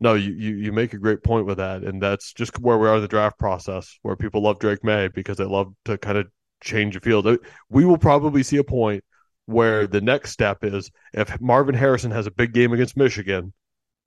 [0.00, 1.82] no, you, you, you make a great point with that.
[1.82, 5.08] And that's just where we are in the draft process, where people love Drake Maye
[5.08, 6.28] because they love to kind of
[6.62, 7.26] change the field.
[7.68, 9.04] We will probably see a point
[9.44, 13.52] where the next step is if Marvin Harrison has a big game against Michigan,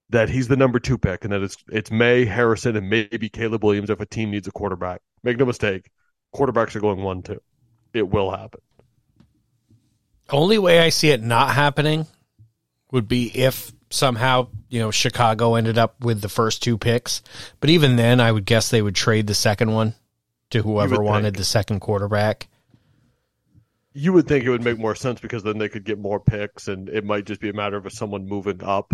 [0.10, 3.64] that he's the number two pick and that it's it's Maye, Harrison, and maybe Caleb
[3.64, 5.02] Williams if a team needs a quarterback.
[5.24, 5.90] Make no mistake,
[6.36, 7.42] quarterbacks are going one two.
[7.94, 8.62] It will happen.
[10.30, 12.08] Only way I see it not happening
[12.92, 17.22] would be if somehow, you know, Chicago ended up with the first two picks.
[17.60, 19.96] But even then I would guess they would trade the second one
[20.50, 21.38] to whoever wanted think.
[21.38, 22.48] the second quarterback.
[23.94, 26.68] You would think it would make more sense because then they could get more picks,
[26.68, 28.92] and it might just be a matter of someone moving up,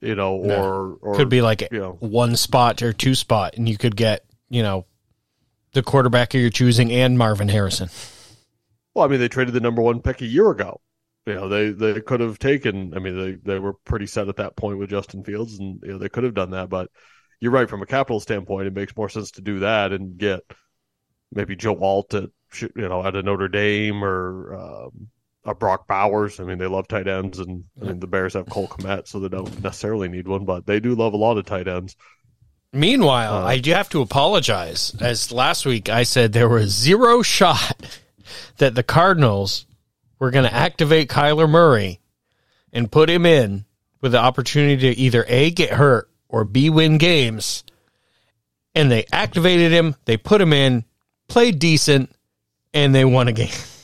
[0.00, 0.62] you know, No.
[0.62, 3.96] or or Could be like you know, one spot or two spot and you could
[3.96, 4.86] get, you know,
[5.72, 7.90] the quarterback you're choosing and Marvin Harrison.
[8.94, 10.80] Well, I mean, they traded the number one pick a year ago.
[11.26, 12.94] You know, they they could have taken.
[12.94, 15.92] I mean, they they were pretty set at that point with Justin Fields, and you
[15.92, 16.68] know they could have done that.
[16.68, 16.88] But
[17.40, 20.40] you're right from a capital standpoint, it makes more sense to do that and get
[21.32, 22.30] maybe Joe Alt at
[22.60, 25.08] you know at a Notre Dame or um,
[25.46, 26.38] a Brock Bowers.
[26.40, 29.20] I mean, they love tight ends, and I mean the Bears have Cole Kmet, so
[29.20, 31.96] they don't necessarily need one, but they do love a lot of tight ends.
[32.72, 34.94] Meanwhile, Uh, I do have to apologize.
[35.00, 38.00] As last week I said there was zero shot
[38.58, 39.66] that the Cardinals
[40.18, 42.00] were going to activate Kyler Murray
[42.72, 43.64] and put him in
[44.00, 47.64] with the opportunity to either A, get hurt, or B, win games.
[48.74, 50.84] And they activated him, they put him in,
[51.28, 52.14] played decent,
[52.74, 53.48] and they won a game.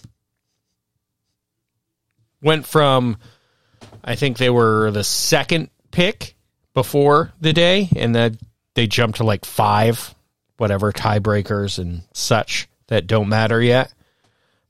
[2.43, 3.19] Went from,
[4.05, 6.35] I think they were the second pick
[6.75, 8.39] before the day, and then
[8.75, 10.15] they jumped to like five,
[10.57, 13.93] whatever tiebreakers and such that don't matter yet.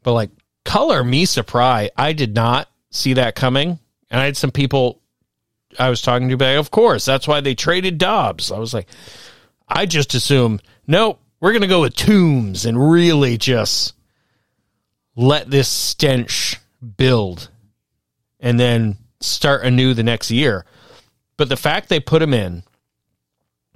[0.02, 0.30] But like,
[0.64, 1.92] color me surprised.
[1.96, 3.78] I did not see that coming,
[4.10, 5.00] and I had some people
[5.78, 8.52] I was talking to, but of course that's why they traded Dobbs.
[8.52, 8.88] I was like,
[9.66, 13.94] I just assumed, nope, we're gonna go with Tombs and really just
[15.16, 16.60] let this stench
[16.96, 17.48] build,
[18.42, 20.66] and then start anew the next year.
[21.38, 22.64] But the fact they put him in,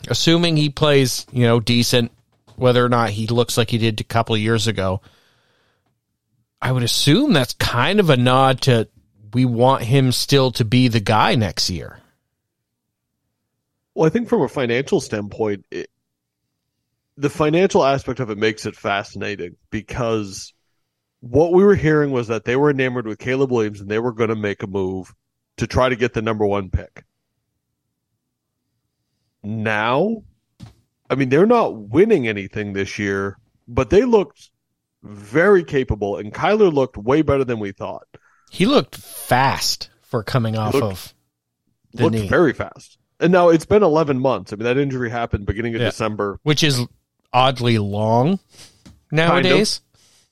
[0.08, 2.12] assuming he plays, you know, decent,
[2.56, 5.00] whether or not he looks like he did a couple of years ago,
[6.60, 8.88] I would assume that's kind of a nod to
[9.32, 11.98] we want him still to be the guy next year.
[13.94, 15.90] Well, I think from a financial standpoint, it,
[17.16, 20.52] the financial aspect of it makes it fascinating because
[21.20, 24.12] what we were hearing was that they were enamored with Caleb Williams and they were
[24.12, 25.14] going to make a move
[25.56, 27.04] to try to get the number one pick.
[29.42, 30.22] Now,
[31.08, 34.50] I mean, they're not winning anything this year, but they looked
[35.02, 38.06] very capable, and Kyler looked way better than we thought.
[38.50, 41.14] He looked fast for coming off looked- of
[41.92, 42.98] the Looked knee, very fast.
[43.20, 44.52] And now it's been 11 months.
[44.52, 45.86] I mean, that injury happened beginning of Yeah.
[45.88, 46.38] December.
[46.42, 46.82] which is
[47.32, 48.38] oddly long
[49.10, 49.80] nowadays.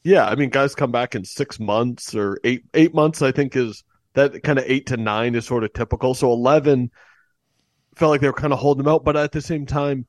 [0.05, 3.23] Yeah, I mean, guys come back in six months or eight eight months.
[3.23, 6.15] I think is that kind of eight to nine is sort of typical.
[6.15, 6.91] So eleven
[7.97, 10.07] felt like they were kind of holding him out, but at the same time,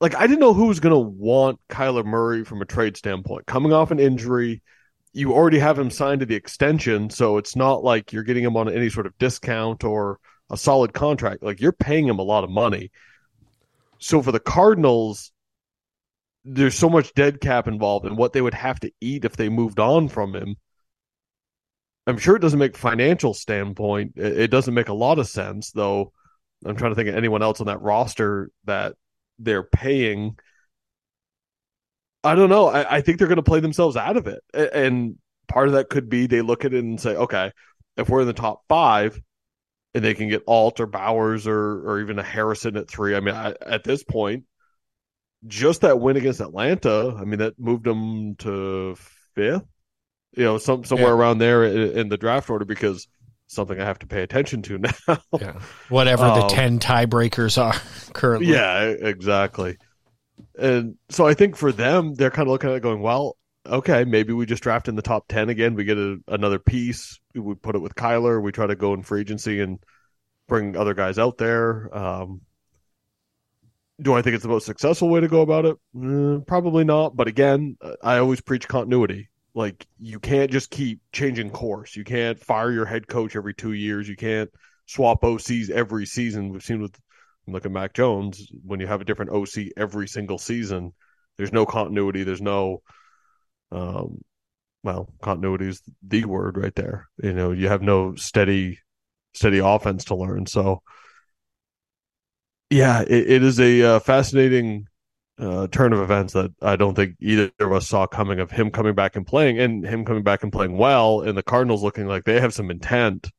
[0.00, 3.46] like I didn't know who was going to want Kyler Murray from a trade standpoint.
[3.46, 4.62] Coming off an injury,
[5.12, 8.56] you already have him signed to the extension, so it's not like you're getting him
[8.56, 10.20] on any sort of discount or
[10.50, 11.42] a solid contract.
[11.42, 12.92] Like you're paying him a lot of money.
[13.98, 15.32] So for the Cardinals,
[16.44, 19.48] there's so much dead cap involved in what they would have to eat if they
[19.48, 20.56] moved on from him.
[22.06, 24.12] I'm sure it doesn't make financial standpoint.
[24.16, 26.12] It, it doesn't make a lot of sense, though.
[26.64, 28.94] I'm trying to think of anyone else on that roster that
[29.38, 30.38] they're paying.
[32.22, 32.68] I don't know.
[32.68, 35.16] I, I think they're going to play themselves out of it, and
[35.48, 37.52] part of that could be they look at it and say, okay,
[37.96, 39.20] if we're in the top five,
[39.94, 43.14] and they can get Alt or Bowers or or even a Harrison at three.
[43.14, 44.44] I mean, I, at this point,
[45.46, 48.96] just that win against Atlanta, I mean, that moved them to
[49.34, 49.64] fifth,
[50.36, 51.14] you know, some somewhere Yeah.
[51.14, 53.06] around there in, in the draft order because
[53.46, 54.78] something I have to pay attention to
[55.08, 55.18] now.
[55.40, 55.60] Yeah.
[55.90, 57.74] Whatever the Um, 10 tiebreakers are
[58.14, 58.52] currently.
[58.52, 59.76] yeah, exactly.
[60.58, 64.04] And so I think for them, they're kind of looking at it going, well, okay,
[64.04, 65.74] maybe we just draft in the top 10 again.
[65.74, 67.20] We get a, another piece.
[67.34, 68.42] We put it with Kyler.
[68.42, 69.78] We try to go in free agency and
[70.48, 71.96] bring other guys out there.
[71.96, 72.40] Um,
[74.00, 75.76] do I think it's the most successful way to go about it?
[75.94, 77.16] Mm, probably not.
[77.16, 79.28] But again, I always preach continuity.
[79.54, 81.94] Like you can't just keep changing course.
[81.94, 84.08] You can't fire your head coach every two years.
[84.08, 84.50] You can't
[84.86, 86.50] swap OCs every season.
[86.50, 86.98] We've seen with
[87.46, 90.92] look at Mac Jones when you have a different OC every single season.
[91.36, 92.24] There's no continuity.
[92.24, 92.82] There's no,
[93.70, 94.22] um,
[94.82, 97.08] well, continuity is the word right there.
[97.22, 98.78] You know, you have no steady,
[99.34, 100.46] steady offense to learn.
[100.46, 100.82] So,
[102.70, 104.86] yeah, it, it is a uh, fascinating
[105.38, 108.70] uh, turn of events that I don't think either of us saw coming of him
[108.70, 112.06] coming back and playing and him coming back and playing well, and the Cardinals looking
[112.06, 113.30] like they have some intent.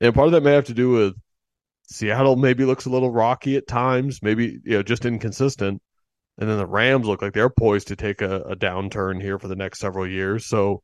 [0.00, 1.14] And part of that may have to do with
[1.84, 5.82] Seattle maybe looks a little rocky at times, maybe you know just inconsistent,
[6.38, 9.48] and then the Rams look like they're poised to take a, a downturn here for
[9.48, 10.46] the next several years.
[10.46, 10.82] So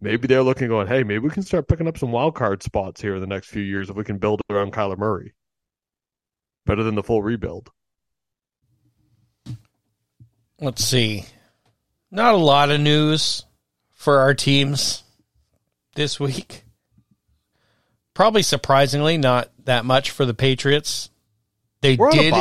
[0.00, 3.00] maybe they're looking, going, hey, maybe we can start picking up some wild card spots
[3.00, 5.34] here in the next few years if we can build around Kyler Murray.
[6.66, 7.70] Better than the full rebuild.
[10.60, 11.24] Let's see.
[12.10, 13.44] Not a lot of news
[13.90, 15.02] for our teams
[15.94, 16.64] this week.
[18.14, 21.10] Probably surprisingly, not that much for the Patriots.
[21.80, 22.32] They We're did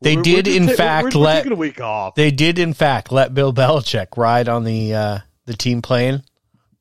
[0.00, 2.16] they We're- did we're in ta- fact we're let- a week off.
[2.16, 6.24] They did, in fact, let Bill Belichick ride on the uh, the team plane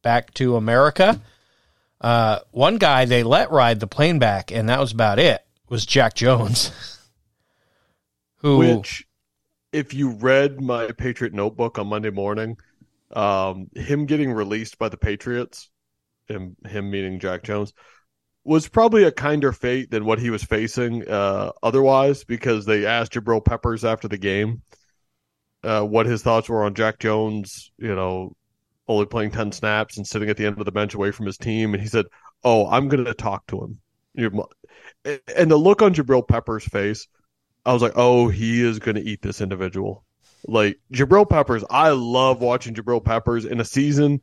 [0.02, 1.22] back to America.
[2.02, 5.46] Uh, one guy they let ride the plane back, and that was about it.
[5.70, 6.72] Was Jack Jones,
[8.38, 9.06] who Which,
[9.74, 12.58] if you read my Patriot Notebook on Monday morning,
[13.12, 15.70] um, him getting released by the Patriots,
[16.28, 17.74] him him meaning Jack Jones,
[18.46, 23.12] was probably a kinder fate than what he was facing uh, otherwise, because they asked
[23.12, 24.62] Jabril Peppers after the game
[25.64, 28.34] uh, what his thoughts were on Jack Jones, you know,
[28.88, 31.38] only playing ten snaps and sitting at the end of the bench away from his
[31.38, 32.06] team, and he said,
[32.44, 33.82] "Oh, I'm going to talk to him."
[34.18, 34.32] You're
[35.06, 37.08] And the look on Jabril Peppers' face,
[37.66, 40.04] I was like, "Oh, he is going to eat this individual."
[40.48, 44.22] Like Jabril Peppers, I love watching Jabril Peppers in a season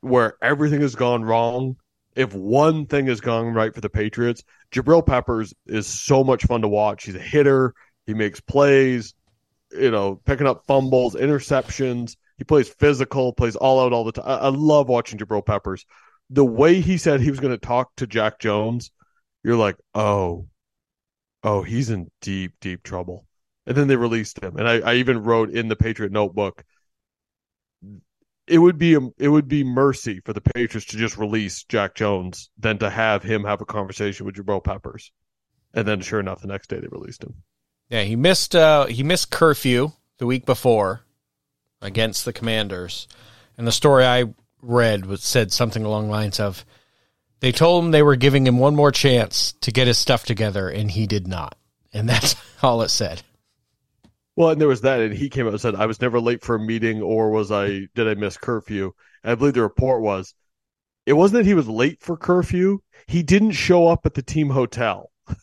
[0.00, 1.76] where everything has gone wrong.
[2.14, 6.62] If one thing has gone right for the Patriots, Jabril Peppers is so much fun
[6.62, 7.04] to watch.
[7.04, 7.74] He's a hitter.
[8.06, 9.14] He makes plays,
[9.72, 12.16] you know, picking up fumbles, interceptions.
[12.38, 14.26] He plays physical, plays all out all the time.
[14.26, 15.86] I, I love watching Jabril Peppers.
[16.30, 18.92] The way he said he was going to talk to Jack Jones,
[19.44, 20.48] you're like, oh,
[21.44, 23.26] oh, he's in deep, deep trouble.
[23.66, 24.56] And then they released him.
[24.56, 26.64] And I, I even wrote in the Patriot notebook,
[28.46, 32.50] it would be it would be mercy for the Patriots to just release Jack Jones
[32.58, 35.12] than to have him have a conversation with Jabril Peppers.
[35.72, 37.34] And then, sure enough, the next day they released him.
[37.88, 41.04] yeah he missed uh, he missed curfew the week before
[41.80, 43.08] against the Commanders,
[43.56, 44.24] and the story I
[44.60, 46.64] read was said something along the lines of
[47.40, 50.68] they told him they were giving him one more chance to get his stuff together,
[50.68, 51.56] and he did not,
[51.92, 53.22] and that's all it said.
[54.36, 56.42] Well, and there was that, and he came out and said, "I was never late
[56.42, 57.88] for a meeting, or was I?
[57.94, 60.34] Did I miss curfew?" And I believe the report was,
[61.06, 64.50] it wasn't that he was late for curfew; he didn't show up at the team
[64.50, 65.10] hotel.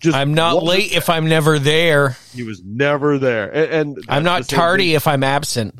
[0.00, 2.16] Just I'm not late if I'm never there.
[2.32, 5.74] He was never there, and, and I'm not tardy thing- if I'm absent.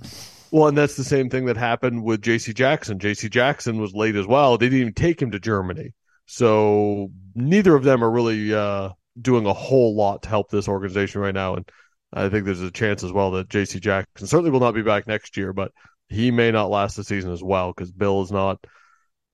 [0.52, 2.52] Well, and that's the same thing that happened with J.C.
[2.52, 2.98] Jackson.
[2.98, 3.28] J.C.
[3.28, 4.58] Jackson was late as well.
[4.58, 5.94] They didn't even take him to Germany,
[6.26, 8.90] So neither of them are really uh,
[9.20, 11.54] doing a whole lot to help this organization right now.
[11.54, 11.68] And
[12.12, 15.06] I think there's a chance as well that JC Jackson certainly will not be back
[15.06, 15.72] next year, but
[16.08, 18.58] he may not last the season as well because Bill is not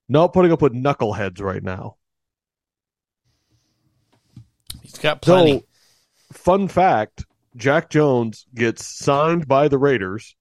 [0.07, 1.97] not putting up with knuckleheads right now.
[4.83, 5.59] He's got plenty.
[5.59, 5.65] So,
[6.33, 7.25] fun fact
[7.57, 10.35] Jack Jones gets signed by the Raiders,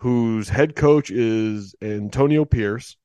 [0.00, 2.96] whose head coach is Antonio Pierce,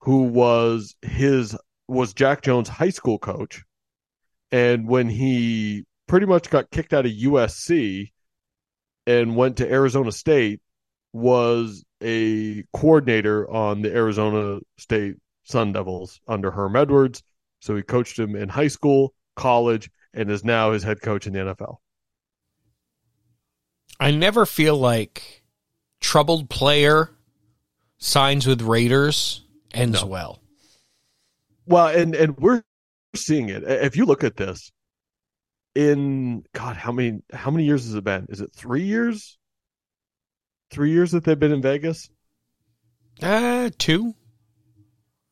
[0.00, 1.56] who was his
[1.86, 3.62] was Jack Jones' high school coach.
[4.50, 8.10] And when he pretty much got kicked out of USC
[9.06, 10.60] and went to Arizona State,
[11.12, 17.22] was a coordinator on the Arizona State Sun Devils under Herm Edwards.
[17.60, 21.32] So he coached him in high school, college, and is now his head coach in
[21.32, 21.76] the NFL.
[24.00, 25.42] I never feel like
[26.00, 27.10] troubled player
[27.98, 30.06] signs with Raiders ends No.
[30.08, 30.42] well.
[31.66, 32.62] Well, and and we're
[33.14, 33.62] seeing it.
[33.64, 34.72] If you look at this,
[35.74, 38.26] in God, how many how many years has it been?
[38.30, 39.36] Is it three years?
[40.70, 42.10] Three years that they've been in Vegas.
[43.22, 44.14] Uh, two.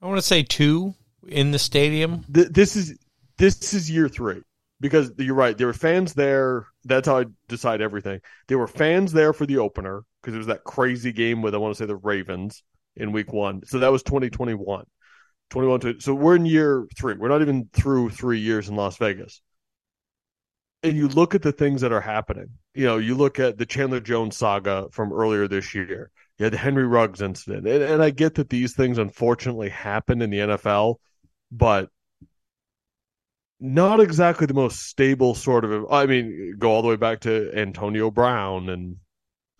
[0.01, 0.95] I want to say two
[1.27, 2.25] in the stadium.
[2.33, 2.99] Th- this is
[3.39, 4.43] this is year three
[4.81, 5.57] because you're right.
[5.57, 6.67] There were fans there.
[6.85, 8.21] That's how I decide everything.
[8.49, 11.59] There were fans there for the opener because it was that crazy game with I
[11.59, 12.63] want to say the Ravens
[12.97, 13.65] in week one.
[13.65, 14.85] So that was 2021.
[15.51, 17.15] 21 to, so we're in year three.
[17.15, 19.41] We're not even through three years in Las Vegas.
[20.83, 22.51] And you look at the things that are happening.
[22.75, 26.11] You know, you look at the Chandler Jones saga from earlier this year.
[26.39, 27.67] You had the Henry Ruggs incident.
[27.67, 30.97] And, and I get that these things unfortunately happen in the NFL,
[31.51, 31.89] but
[33.61, 35.91] not exactly the most stable sort of.
[35.91, 38.97] I mean, go all the way back to Antonio Brown and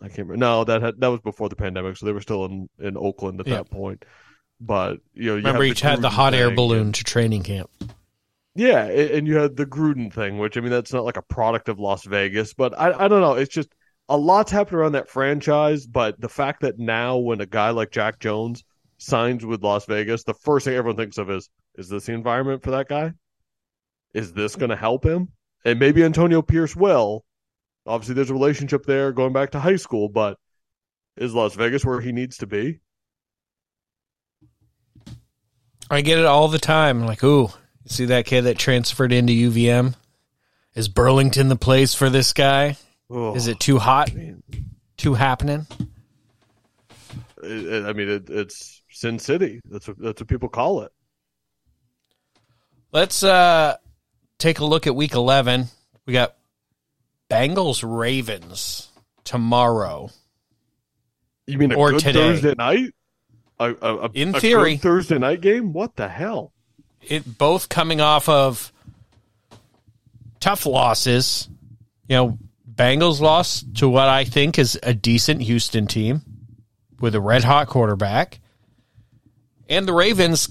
[0.01, 0.37] I can't remember.
[0.37, 3.39] No, that had, that was before the pandemic, so they were still in, in Oakland
[3.39, 3.55] at Yeah.
[3.57, 4.05] that point.
[4.61, 7.69] But you know, you Remember, each had the hot air balloon to training camp.
[8.55, 11.69] yeah, and you had the Gruden thing, which I mean, that's not like a product
[11.69, 13.33] of Las Vegas, but I I don't know.
[13.33, 13.69] It's just
[14.09, 15.85] a lot's happened around that franchise.
[15.85, 18.63] But the fact that now, when a guy like Jack Jones
[18.97, 22.63] signs with Las Vegas, the first thing everyone thinks of is, is this the environment
[22.63, 23.13] for that guy?
[24.17, 25.29] Is this going to help him?
[25.63, 27.23] And maybe Antonio Pierce will.
[27.85, 30.39] Obviously, there's a relationship there going back to high school, but
[31.17, 32.79] is Las Vegas where he needs to be?
[35.89, 37.05] I get it all the time.
[37.05, 37.49] Like, ooh,
[37.85, 39.93] see that kid that transferred into UVM?
[40.73, 42.75] Is Burlington the place for this guy?
[43.11, 44.09] Oh, Is it too hot?
[44.97, 45.67] Too happening?
[47.43, 49.61] it, it- I mean, it, it's Sin City.
[49.69, 50.91] That's what that's what people call it.
[52.91, 53.77] Let's uh
[54.37, 55.65] take a look at week 11.
[56.05, 56.35] We got
[57.29, 58.89] Bengals Ravens
[59.23, 60.09] tomorrow.
[61.45, 62.19] You mean a Or good today.
[62.33, 62.93] Thursday night?
[63.59, 64.77] A, a, a, In theory.
[64.77, 65.73] Thursday night game?
[65.73, 66.51] What the hell?
[67.01, 68.71] It both coming off of
[70.39, 71.47] tough losses.
[72.07, 72.37] You know,
[72.71, 76.21] Bengals lost to what I think is a decent Houston team
[76.99, 78.39] with a red hot quarterback.
[79.69, 80.47] And the Ravens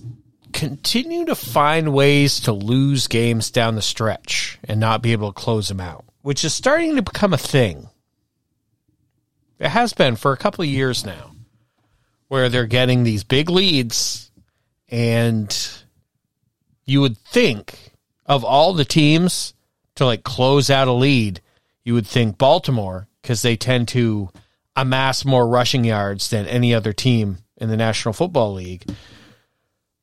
[0.56, 5.38] continue to find ways to lose games down the stretch and not be able to
[5.38, 7.90] close them out, which is starting to become a thing.
[9.58, 11.32] It has been for a couple of years now,
[12.28, 14.30] where they're getting these big leads,
[14.88, 15.54] and
[16.86, 17.92] you would think
[18.24, 19.52] of all the teams
[19.96, 21.42] to like close out a lead,
[21.84, 24.30] you would think Baltimore because they tend to
[24.74, 28.86] amass more rushing yards than any other team in the National Football League.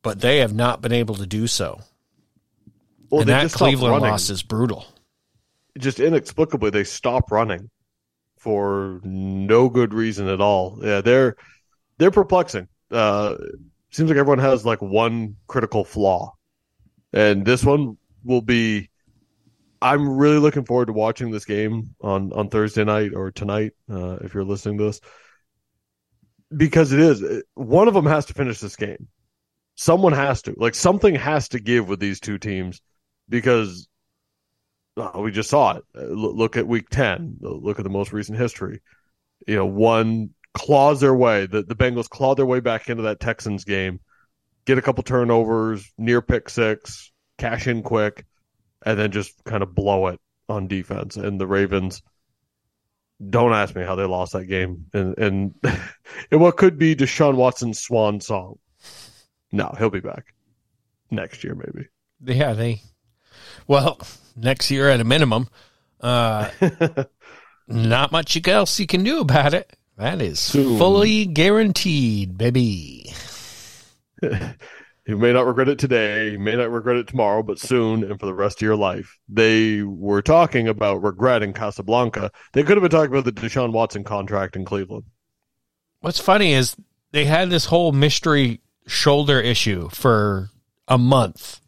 [0.03, 1.79] But they have not been able to do so.
[3.09, 4.85] Well, and that Cleveland loss is brutal.
[5.79, 7.69] Just inexplicably, they stop running
[8.37, 10.79] for no good reason at all.
[10.83, 11.35] Yeah, they're
[11.97, 12.67] they're perplexing.
[12.91, 13.35] Uh,
[13.91, 16.33] seems like everyone has like one critical flaw,
[17.13, 18.89] and this one will be.
[19.81, 24.17] I'm really looking forward to watching this game on on Thursday night or tonight, uh,
[24.21, 25.01] if you're listening to this,
[26.55, 29.07] because it is one of them has to finish this game.
[29.75, 32.81] Someone has to like something has to give with these two teams
[33.27, 33.87] because
[34.97, 35.83] uh, we just saw it.
[35.97, 37.37] Uh, look at week 10.
[37.41, 38.81] Look at the most recent history.
[39.47, 41.45] You know, one claws their way.
[41.45, 43.99] The, the Bengals claw their way back into that Texans game,
[44.65, 48.25] get a couple turnovers, near pick six, cash in quick,
[48.85, 51.17] and then just kind of blow it on defense.
[51.17, 52.01] And the Ravens,
[53.29, 54.85] don't ask me how they lost that game.
[54.93, 55.55] And, and,
[56.31, 58.59] and what could be Deshaun Watson's swan song.
[59.53, 60.33] No, he'll be back
[61.11, 61.87] next year, maybe.
[62.25, 62.81] Yeah, they.
[63.67, 64.01] Well,
[64.35, 65.47] next year at a minimum.
[66.01, 66.49] Uh,
[67.67, 69.77] not much else you can do about it.
[69.97, 70.77] That is Soon.
[70.77, 73.13] fully guaranteed, baby.
[75.05, 78.17] You may not regret it today, you may not regret it tomorrow, but soon and
[78.17, 79.19] for the rest of your life.
[79.27, 82.31] They were talking about regret in Casablanca.
[82.53, 85.03] They could have been talking about the Deshaun Watson contract in Cleveland.
[85.99, 86.77] What's funny is
[87.11, 90.49] they had this whole mystery shoulder issue for
[90.87, 91.59] a month.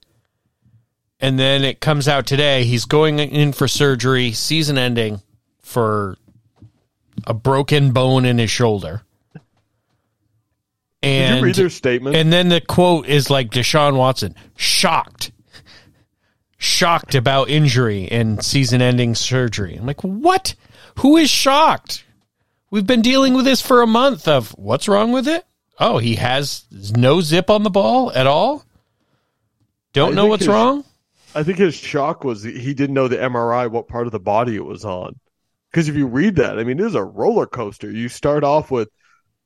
[1.19, 5.21] And then it comes out today he's going in for surgery, season ending
[5.61, 6.17] for
[7.25, 9.01] a broken bone in his shoulder.
[11.01, 12.15] And Did you read their statement?
[12.15, 15.31] and then the quote is like Deshaun Watson, shocked.
[16.57, 19.75] Shocked about injury and season ending surgery.
[19.75, 20.55] I'm like, what?
[20.99, 22.03] Who is shocked?
[22.71, 25.45] We've been dealing with this for a month of what's wrong with it?
[25.79, 26.65] Oh, he has
[26.95, 28.63] no zip on the ball at all?
[29.93, 30.83] Don't I know what's his- wrong?
[31.33, 34.55] I think his shock was he didn't know the MRI what part of the body
[34.55, 35.19] it was on.
[35.69, 37.91] Because if you read that, I mean, it is a roller coaster.
[37.91, 38.87] You start off with,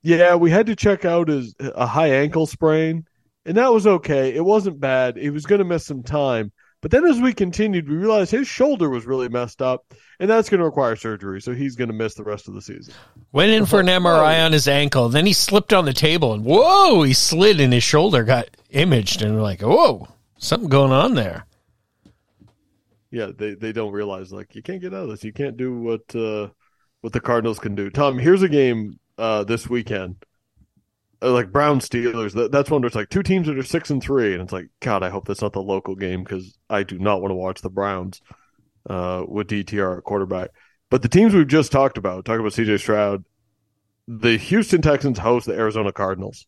[0.03, 3.07] yeah, we had to check out his a high ankle sprain,
[3.43, 4.35] and that was okay.
[4.35, 5.17] It wasn't bad.
[5.17, 6.51] He was going to miss some time,
[6.81, 10.49] but then as we continued, we realized his shoulder was really messed up, and that's
[10.49, 11.41] going to require surgery.
[11.41, 12.93] So he's going to miss the rest of the season.
[13.33, 15.09] Went in for an MRI on his ankle.
[15.09, 19.21] Then he slipped on the table and whoa, he slid and his shoulder got imaged.
[19.21, 20.07] And we're like, whoa,
[20.37, 21.45] something going on there.
[23.11, 25.23] Yeah, they, they don't realize like you can't get out of this.
[25.23, 26.49] You can't do what uh,
[27.01, 27.89] what the Cardinals can do.
[27.89, 30.15] Tom, here's a game uh, this weekend,
[31.21, 32.33] like Brown Steelers.
[32.33, 34.53] That, that's one where it's like two teams that are six and three, and it's
[34.53, 37.35] like God, I hope that's not the local game because I do not want to
[37.35, 38.21] watch the Browns
[38.89, 40.49] uh, with DTR at quarterback.
[40.89, 43.23] But the teams we've just talked about, talking about CJ Stroud,
[44.07, 46.47] the Houston Texans host the Arizona Cardinals.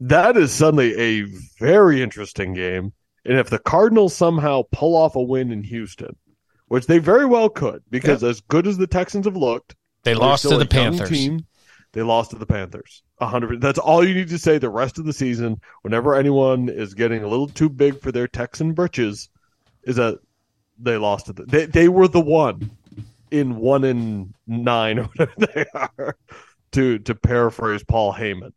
[0.00, 1.26] That is suddenly a
[1.58, 2.92] very interesting game.
[3.24, 6.16] And if the Cardinals somehow pull off a win in Houston,
[6.68, 9.74] which they very well could, because as good as the Texans have looked,
[10.04, 11.08] They lost to the Panthers.
[11.08, 11.46] Team,
[11.92, 13.02] they lost to the Panthers.
[13.20, 13.60] A hundred.
[13.60, 14.58] That's all you need to say.
[14.58, 18.28] The rest of the season, whenever anyone is getting a little too big for their
[18.28, 19.28] Texan britches,
[19.82, 20.20] is that
[20.78, 21.44] they lost the.
[21.44, 22.70] They they were the one
[23.30, 26.16] in one in nine or whatever they are.
[26.72, 28.52] To to paraphrase Paul Heyman.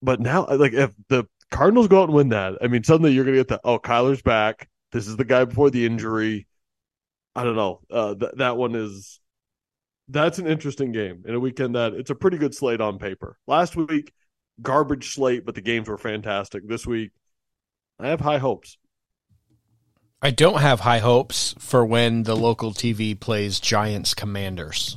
[0.00, 3.24] But now, like, if the Cardinals go out and win that, I mean, suddenly you're
[3.24, 4.68] going to get the oh, Kyler's back.
[4.90, 6.46] This is the guy before the injury.
[7.34, 7.80] I don't know.
[7.90, 9.20] Uh, th- that one is
[10.08, 13.38] that's an interesting game in a weekend that it's a pretty good slate on paper.
[13.46, 14.12] Last week,
[14.60, 16.66] garbage slate, but the games were fantastic.
[16.66, 17.12] This week,
[17.98, 18.78] I have high hopes.
[20.20, 24.96] I don't have high hopes for when the local TV plays Giants Commanders.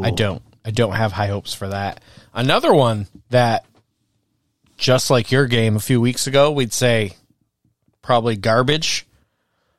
[0.00, 0.42] I don't.
[0.64, 2.00] I don't have high hopes for that.
[2.32, 3.66] Another one that,
[4.78, 7.16] just like your game a few weeks ago, we'd say
[8.00, 9.06] probably garbage.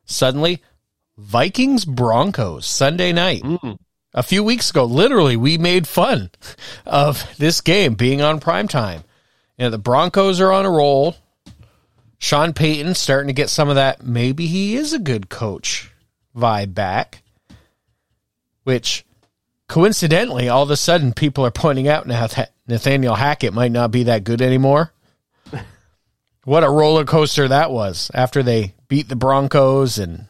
[0.06, 0.62] Suddenly,
[1.18, 3.44] Vikings Broncos Sunday night.
[3.44, 3.78] Mm.
[4.16, 6.30] A few weeks ago, literally, we made fun
[6.86, 9.04] of this game being on prime time.
[9.58, 11.16] You know, the Broncos are on a roll.
[12.18, 14.04] Sean Payton starting to get some of that.
[14.04, 15.92] Maybe he is a good coach
[16.36, 17.22] vibe back,
[18.64, 19.06] which
[19.68, 23.92] coincidentally, all of a sudden, people are pointing out now that Nathaniel Hackett might not
[23.92, 24.94] be that good anymore.
[26.44, 30.28] what a roller coaster that was after they beat the Broncos and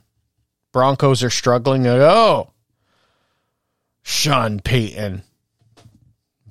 [0.74, 1.84] Broncos are struggling.
[1.84, 2.51] Like, oh,
[4.01, 5.24] Sean Payton,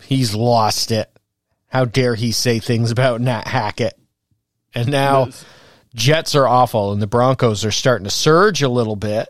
[0.03, 1.11] he's lost it.
[1.67, 3.99] How dare he say things about Nat Hackett?
[4.75, 5.29] And now
[5.95, 9.29] Jets are awful, and the Broncos are starting to surge a little bit.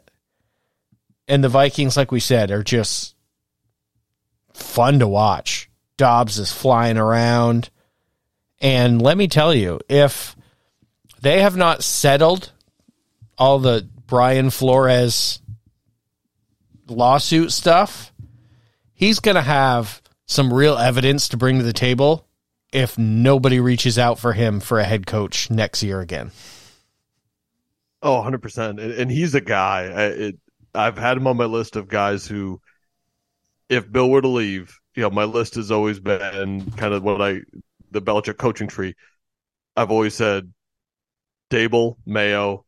[1.26, 3.16] And the Vikings, like we said, are just
[4.52, 5.70] fun to watch.
[5.96, 7.70] Dobbs is flying around.
[8.60, 10.36] And let me tell you, if
[11.20, 12.52] they have not settled
[13.38, 15.40] all the Brian Flores
[16.88, 18.12] lawsuit stuff,
[18.92, 22.26] he's going to have some real evidence to bring to the table
[22.72, 26.30] if nobody reaches out for him for a head coach next year again.
[28.02, 29.00] Oh, 100%.
[29.00, 29.84] And, he's a guy.
[29.84, 30.38] It,
[30.74, 32.60] I've had him on my list of guys who,
[33.68, 37.20] if Bill were to leave, you know, my list has always been kind of what
[37.20, 37.40] I,
[37.90, 38.94] the Belichick coaching tree.
[39.76, 40.52] I've always said
[41.50, 42.64] Vrabel, Mayo,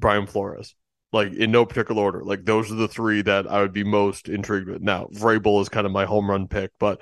[0.00, 0.74] Brian Flores.
[1.12, 2.22] Like in no particular order.
[2.24, 4.80] Like those are the three that I would be most intrigued with.
[4.82, 7.00] Now, Vrabel is kind of my home run pick, but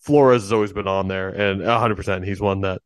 [0.00, 2.80] Flores has always been on there, and 100% he's one that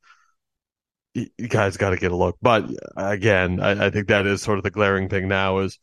[1.15, 2.37] you you guys got to get a look.
[2.41, 5.79] But again, I, I think that is sort of the glaring thing now is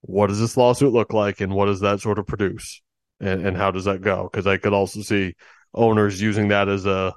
[0.00, 2.82] what does this lawsuit look like, and what does that sort of produce,
[3.20, 4.28] and, and how does that go?
[4.30, 5.34] Because I could also see
[5.72, 7.14] owners using that as a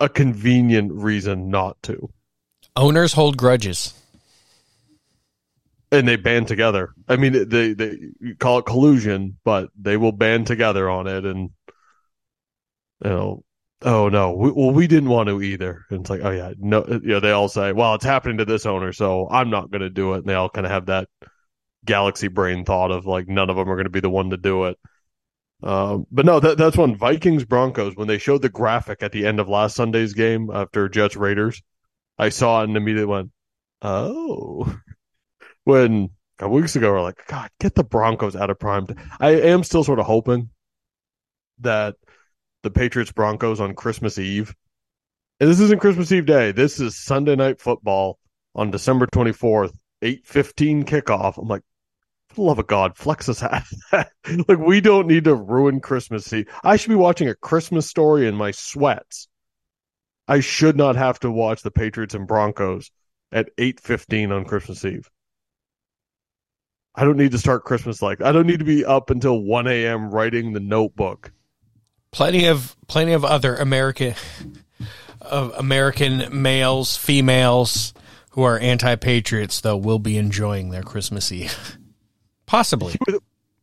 [0.00, 2.10] a convenient reason not to,
[2.76, 3.94] Owners hold grudges.
[5.92, 6.94] and they band together.
[7.08, 7.98] I mean, they they
[8.38, 11.50] call it collusion, but they will band together on it, and
[13.04, 13.44] you know,
[13.82, 15.84] oh no, we, well we didn't want to either.
[15.90, 18.44] And it's like, oh yeah, no, you know, they all say, well, it's happening to
[18.44, 20.18] this owner, so I'm not going to do it.
[20.18, 21.08] And they all kind of have that
[21.84, 24.36] galaxy brain thought of like none of them are going to be the one to
[24.36, 24.78] do it.
[25.62, 29.26] Um, but no, that, that's when Vikings Broncos when they showed the graphic at the
[29.26, 31.62] end of last Sunday's game after Jets Raiders,
[32.20, 33.30] I saw it and immediately went,
[33.82, 34.76] oh.
[35.64, 38.86] When a weeks ago we're like, God, get the Broncos out of prime.
[39.20, 40.50] I am still sort of hoping
[41.60, 41.96] that
[42.62, 44.54] the Patriots Broncos on Christmas Eve,
[45.38, 46.52] and this isn't Christmas Eve day.
[46.52, 48.18] This is Sunday night football
[48.54, 51.38] on December twenty fourth, eight fifteen kickoff.
[51.38, 51.62] I'm like,
[52.36, 53.62] love of God, flex us out
[53.92, 56.48] like we don't need to ruin Christmas Eve.
[56.64, 59.28] I should be watching a Christmas story in my sweats.
[60.30, 62.92] I should not have to watch the Patriots and Broncos
[63.32, 65.10] at eight fifteen on Christmas Eve.
[66.94, 69.66] I don't need to start Christmas like I don't need to be up until one
[69.66, 70.08] a.m.
[70.08, 71.32] writing the notebook.
[72.12, 74.14] Plenty of plenty of other American
[75.20, 77.92] of American males, females
[78.30, 81.76] who are anti-patriots though will be enjoying their Christmas Eve.
[82.46, 82.94] Possibly.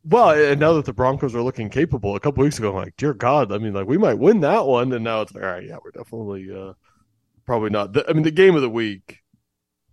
[0.04, 2.96] Well, and now that the Broncos are looking capable, a couple weeks ago, I'm like,
[2.96, 5.50] dear God, I mean, like we might win that one, and now it's like, all
[5.50, 6.72] right, yeah, we're definitely uh,
[7.44, 7.92] probably not.
[7.92, 9.18] The, I mean, the game of the week.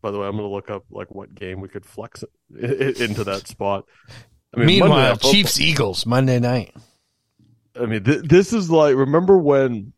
[0.01, 3.01] By the way, I'm going to look up like what game we could flex it,
[3.01, 3.86] into that spot.
[4.53, 6.76] I mean, Meanwhile, Chiefs Eagles Monday night.
[7.80, 9.93] I mean, th- this is like remember when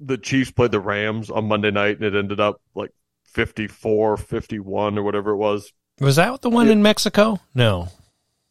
[0.00, 2.90] the Chiefs played the Rams on Monday night and it ended up like
[3.24, 5.72] 54 51 or whatever it was.
[6.00, 7.40] Was that the one in Mexico?
[7.54, 7.88] No.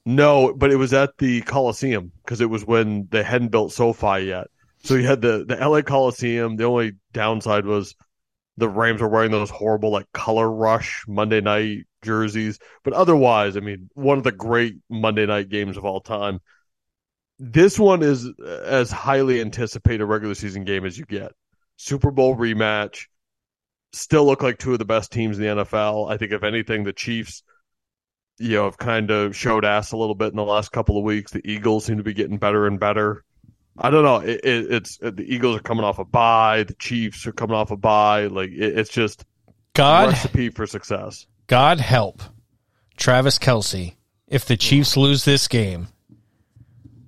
[0.10, 4.20] No, but it was at the Coliseum because it was when they hadn't built SoFi
[4.20, 4.47] yet.
[4.86, 6.55] So you had the the LA Coliseum.
[6.55, 7.93] The only downside was
[8.55, 12.58] the Rams were wearing those horrible like color rush Monday night jerseys.
[12.86, 16.39] But otherwise, I mean, one of the great Monday night games of all time.
[17.38, 18.30] This one is
[18.66, 21.34] as highly anticipated regular season game as you get.
[21.76, 23.08] Super Bowl rematch.
[23.91, 26.10] Still look like two of the best teams in the NFL.
[26.10, 27.43] I think if anything, the Chiefs
[28.40, 31.04] you know, have kind of showed ass a little bit in the last couple of
[31.04, 31.32] weeks.
[31.32, 33.24] The Eagles seem to be getting better and better.
[33.80, 34.18] I don't know.
[34.18, 36.64] It, it, it's uh, the Eagles are coming off a bye.
[36.64, 38.28] The Chiefs are coming off a bye.
[38.28, 39.26] Like it, it's just
[39.74, 41.28] God recipe for success.
[41.48, 42.22] God help
[42.98, 43.96] Travis Kelce
[44.28, 45.88] if the Chiefs lose this game.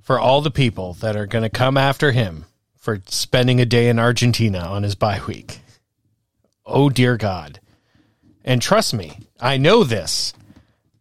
[0.01, 3.89] For all the people that are going to come after him for spending a day
[3.89, 5.59] in Argentina on his bye week.
[6.65, 7.59] Oh dear God!
[8.43, 10.33] And trust me, I know this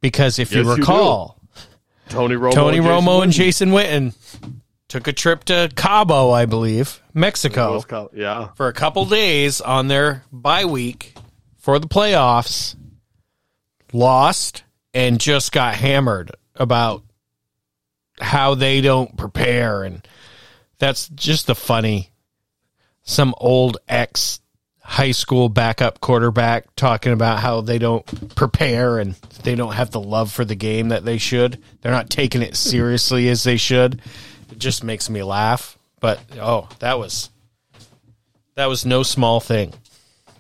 [0.01, 1.63] because if yes, you recall, you
[2.09, 4.15] Tony Romo, Tony and Romo and Jason Witten
[4.89, 7.83] took a trip to Cabo, I believe, Mexico,
[8.15, 11.15] yeah, for a couple days on their bye week
[11.59, 12.75] for the playoffs.
[13.93, 17.03] Lost and just got hammered about
[18.21, 20.07] how they don't prepare, and
[20.79, 22.11] that's just the funny.
[23.03, 24.41] Some old ex
[24.89, 29.13] high school backup quarterback talking about how they don't prepare and
[29.43, 31.63] they don't have the love for the game that they should.
[31.83, 34.01] They're not taking it seriously as they should.
[34.51, 35.77] It just makes me laugh.
[36.01, 37.29] But oh, that was
[38.55, 39.75] that was no small thing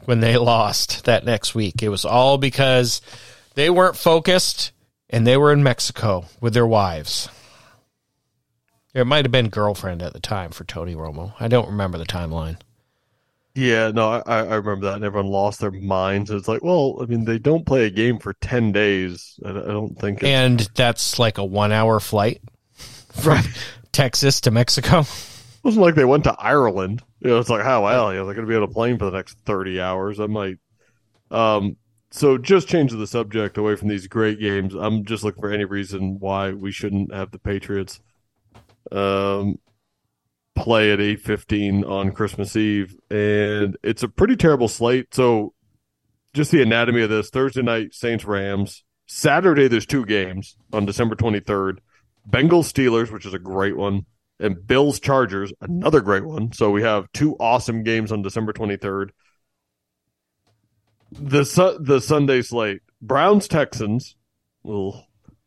[0.07, 1.82] when they lost that next week.
[1.82, 3.03] It was all because
[3.55, 4.72] they weren't focused
[5.11, 7.28] and they were in Mexico with their wives.
[8.94, 11.34] It might have been girlfriend at the time for Tony Romo.
[11.38, 12.57] I don't remember the timeline.
[13.59, 16.30] Yeah, no, I, I remember that, and everyone lost their minds.
[16.30, 19.36] It's like, well, I mean, they don't play a game for ten days.
[19.44, 22.40] I, I don't think, and that's like a one-hour flight
[22.76, 23.42] from
[23.90, 25.00] Texas to Mexico.
[25.00, 27.02] It wasn't like they went to Ireland.
[27.18, 28.68] You know, it's like, how oh, well, you know, they're going to be on a
[28.68, 30.20] plane for the next thirty hours.
[30.20, 30.59] I might.
[31.32, 31.78] Um,
[32.12, 34.72] so just change the subject away from these great games.
[34.72, 37.98] I'm just looking for any reason why we shouldn't have the Patriots.
[38.92, 39.59] Um,
[40.59, 45.14] play at 8:15 on Christmas Eve and it's a pretty terrible slate.
[45.14, 45.54] So
[46.34, 51.14] just the anatomy of this Thursday night Saints Rams, Saturday there's two games on December
[51.14, 51.78] 23rd.
[52.28, 54.04] Bengals Steelers, which is a great one,
[54.38, 56.52] and Bills Chargers, another great one.
[56.52, 59.11] So we have two awesome games on December 23rd.
[61.12, 64.16] The su- the Sunday slate: Browns Texans,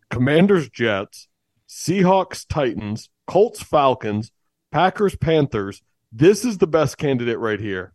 [0.09, 1.28] Commanders Jets,
[1.70, 4.32] Seahawks Titans, Colts Falcons,
[4.72, 5.82] Packers, Panthers.
[6.11, 7.93] This is the best candidate right here.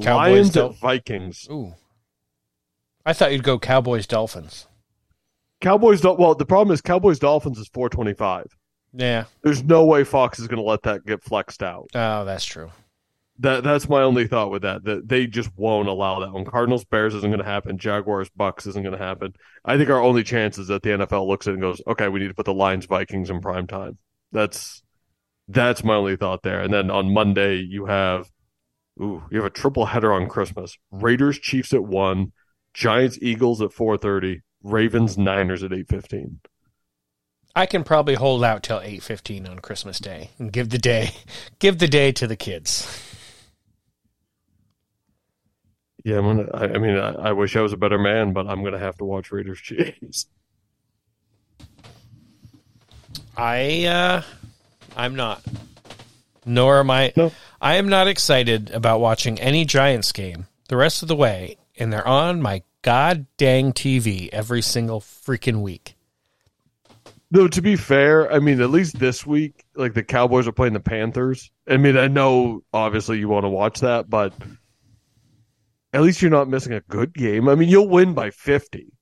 [0.00, 1.48] Cowboys, Lions at Vikings.
[1.50, 1.74] Ooh.
[3.04, 4.66] I thought you'd go Cowboys, Dolphins.
[5.60, 8.46] Cowboys, well, the problem is Cowboys, Dolphins is 425.
[8.92, 9.24] Yeah.
[9.42, 11.88] There's no way Fox is going to let that get flexed out.
[11.94, 12.70] Oh, that's true.
[13.38, 14.84] That That's my only thought with that.
[14.84, 16.44] That they just won't allow that one.
[16.44, 17.78] Cardinals, Bears isn't going to happen.
[17.78, 19.32] Jaguars, Bucs isn't going to happen.
[19.64, 22.08] I think our only chance is that the NFL looks at it and goes, okay,
[22.08, 23.96] we need to put the Lions, Vikings in prime time.
[24.32, 24.82] That's
[25.50, 26.60] That's my only thought there.
[26.60, 28.30] And then on Monday you have
[29.00, 30.76] ooh, you have a triple header on Christmas.
[30.90, 32.32] Raiders Chiefs at 1,
[32.72, 36.38] Giants Eagles at 4:30, Ravens Niners at 8:15.
[37.56, 41.10] I can probably hold out till 8:15 on Christmas Day and give the day
[41.58, 43.06] give the day to the kids.
[46.04, 46.48] Yeah, I'm gonna.
[46.54, 48.96] I, I mean, I, I wish I was a better man, but I'm gonna have
[48.98, 50.26] to watch Raiders Chiefs.
[53.36, 54.22] I uh
[54.96, 55.42] I'm not.
[56.44, 57.32] Nor am I No.
[57.60, 61.92] I am not excited about watching any Giants game the rest of the way, and
[61.92, 65.94] they're on my god dang TV every single freaking week.
[67.30, 70.72] Though to be fair, I mean, at least this week, like the Cowboys are playing
[70.72, 71.50] the Panthers.
[71.68, 74.32] I mean, I know obviously you want to watch that, but
[75.92, 77.48] at least you're not missing a good game.
[77.48, 78.92] I mean, you'll win by 50.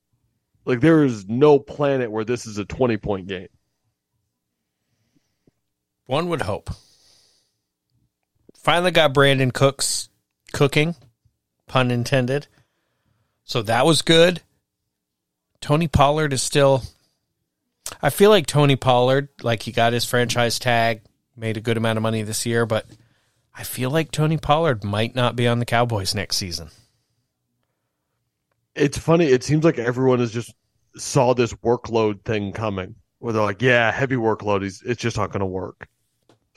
[0.65, 3.49] Like there is no planet where this is a 20 point game.
[6.09, 6.71] One would hope.
[8.57, 10.09] Finally got Brandin Cooks
[10.55, 10.95] cooking,
[11.67, 12.47] pun intended.
[13.45, 14.41] So that was good.
[15.61, 16.83] Tony Pollard is still.
[18.01, 21.03] I feel like Tony Pollard, like he got his franchise tag,
[21.37, 22.87] made a good amount of money this year, but
[23.55, 26.71] I feel like Tony Pollard might not be on the Cowboys next season.
[28.75, 29.27] It's funny.
[29.27, 30.55] It seems like everyone has just
[30.97, 34.63] saw this workload thing coming where they're like, yeah, heavy workload.
[34.63, 35.87] He's, it's just not going to work.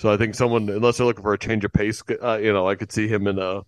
[0.01, 2.67] So I think someone, unless they're looking for a change of pace, uh, you know,
[2.67, 3.59] I could see him in a,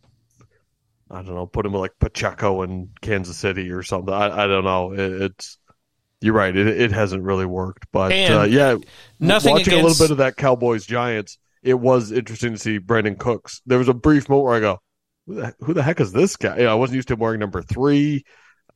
[1.11, 4.11] I don't know, put him like Pacheco in Kansas City or something.
[4.11, 4.93] I, I don't know.
[4.93, 5.59] It, it's,
[6.21, 6.55] you're right.
[6.55, 8.77] It, it hasn't really worked, but uh, yeah,
[9.19, 13.19] nothing watching a little bit of that Cowboys Giants, it was interesting to see Brandin
[13.19, 13.61] Cooks.
[13.67, 14.79] There was a brief moment where I go,
[15.27, 16.57] who the, who the heck is this guy?
[16.57, 18.23] You know, I wasn't used to him wearing number three.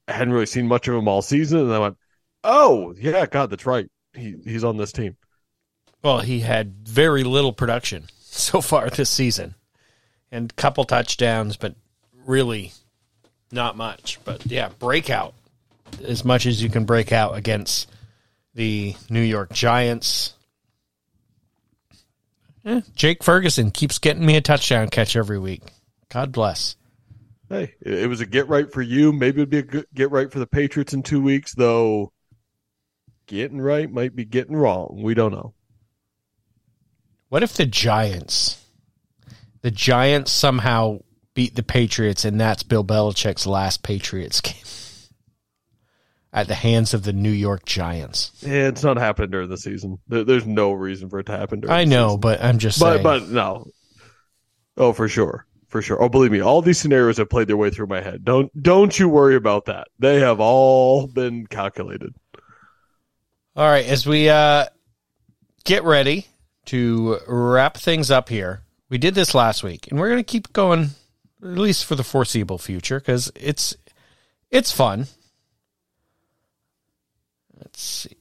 [0.07, 1.97] I hadn't really seen much of him all season, and I went,
[2.43, 3.87] oh yeah, God, that's right.
[4.13, 5.17] He he's on this team.
[6.07, 9.55] Well, he had very little production so far this season,
[10.31, 11.75] and couple touchdowns, but
[12.25, 12.71] really
[13.51, 14.17] not much.
[14.23, 15.33] But yeah, breakout
[16.01, 17.91] as much as you can break out against
[18.55, 20.33] the New York Giants.
[22.63, 25.61] Eh, Jake Ferguson keeps getting me a touchdown catch every week.
[26.07, 26.77] God bless.
[27.49, 29.11] Hey, it, was a get right for you.
[29.11, 32.13] Maybe it'd be a get right for the Patriots in two weeks, though.
[33.25, 35.01] Getting right might be getting wrong.
[35.03, 35.53] We don't know.
[37.29, 38.63] What if the Giants,
[39.61, 40.99] the Giants somehow
[41.33, 44.55] beat the Patriots, and that's Bill Belichick's last Patriots game
[46.33, 48.31] at the hands of the New York Giants?
[48.41, 49.99] Yeah, it's not happening during the season.
[50.07, 51.75] There, there's no reason for it to happen during.
[51.75, 52.19] I know, season.
[52.21, 53.03] but I'm just but saying.
[53.03, 53.67] but no.
[54.77, 56.01] Oh, for sure, for sure.
[56.01, 58.23] Oh, believe me, all these scenarios have played their way through my head.
[58.23, 59.89] Don't don't you worry about that.
[59.99, 62.15] They have all been calculated.
[63.57, 64.67] All right, as we uh,
[65.65, 66.27] get ready
[66.67, 70.53] to wrap things up here, we did this last week, and we're going to keep
[70.53, 70.91] going
[71.41, 73.75] at least for the foreseeable future because it's
[74.49, 75.07] it's fun.
[77.57, 78.17] Let's see.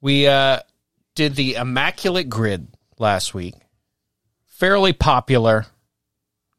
[0.00, 0.60] We uh,
[1.14, 3.54] did the Immaculate Grid last week.
[4.46, 5.66] Fairly popular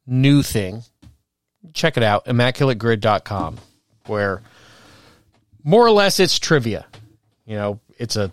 [0.06, 0.82] new thing.
[1.72, 3.58] Check it out, immaculategrid.com,
[4.06, 4.42] where
[5.62, 6.86] more or less it's trivia.
[7.46, 8.32] You know, it's a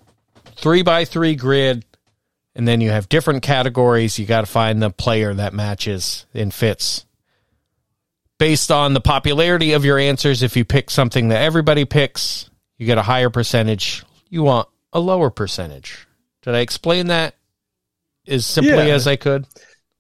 [0.61, 1.85] three by three grid,
[2.55, 4.17] and then you have different categories.
[4.19, 7.05] You got to find the player that matches and fits.
[8.37, 12.85] Based on the popularity of your answers, if you pick something that everybody picks, you
[12.87, 14.03] get a higher percentage.
[14.29, 16.07] You want a lower percentage.
[16.41, 17.35] Did I explain that
[18.27, 18.95] as simply Yeah.
[18.95, 19.45] as I could?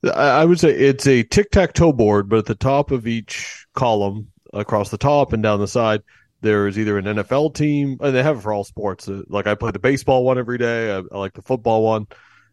[0.03, 3.05] I I would say it's a tic tac toe board, but at the top of
[3.05, 6.01] each column, across the top and down the side,
[6.41, 9.07] there is either an NFL team, and they have it for all sports.
[9.07, 10.91] Uh, Like I play the baseball one every day.
[10.91, 12.07] I, I like the football one.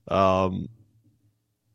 [0.09, 0.68] Um,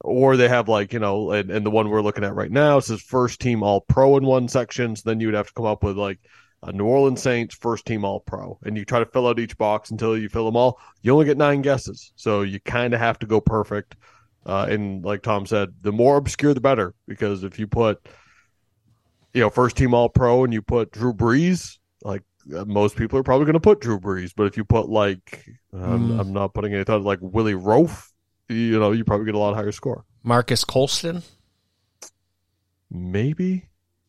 [0.02, 2.80] or they have like you know, and, and the one we're looking at right now
[2.80, 4.96] says first team All Pro in one section.
[4.96, 6.20] So then you would have to come up with like
[6.62, 9.58] a New Orleans Saints first team All Pro, and you try to fill out each
[9.58, 10.80] box until you fill them all.
[11.02, 13.96] You only get nine guesses, so you kind of have to go perfect.
[14.46, 18.06] Uh, and like Tom said, the more obscure the better, because if you put,
[19.34, 22.24] you know, first team All Pro and you put Drew Brees, like
[22.56, 24.34] uh, most people are probably going to put Drew Brees.
[24.36, 26.20] But if you put like, um, Mm.
[26.20, 28.10] I'm not putting any thought like Willie Roaf,
[28.50, 30.06] you know, you probably get a lot higher score.
[30.24, 31.24] Marques Colston?
[32.92, 33.66] Maybe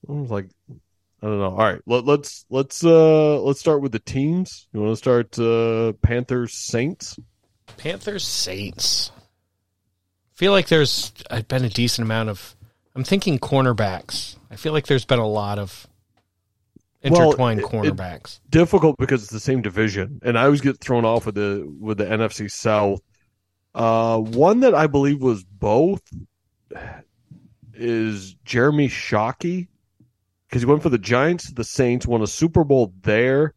[0.09, 1.51] I was like, I don't know.
[1.53, 4.69] All right, let, let's let's uh let's start with the teams.
[4.73, 7.19] You want to start uh Panthers Saints?
[7.79, 9.11] Panthers Saints.
[10.35, 11.13] Feel like there's
[11.49, 12.55] been a decent amount of.
[12.95, 14.37] I'm thinking cornerbacks.
[14.51, 15.87] I feel like there's been a lot of
[17.05, 18.41] intertwined it- it- cornerbacks.
[18.51, 21.99] difficult because it's the same division, and I always get thrown off with the with
[21.99, 23.01] the NFC South
[23.75, 26.01] Uh, one that I believe was both
[27.75, 29.67] is Jeremy Shockey
[30.49, 33.55] because he went for the Giants, the Saints, won a Super Bowl there.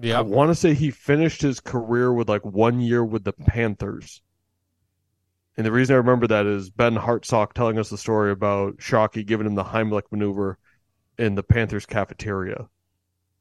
[0.00, 3.32] Yeah, I want to say he finished his career with like one year with the
[3.32, 4.22] Panthers.
[5.56, 9.26] And the reason I remember that is Ben Hartsock telling us the story about Shockey
[9.26, 10.56] giving him the Heimlich maneuver
[11.20, 12.68] in the Panthers cafeteria.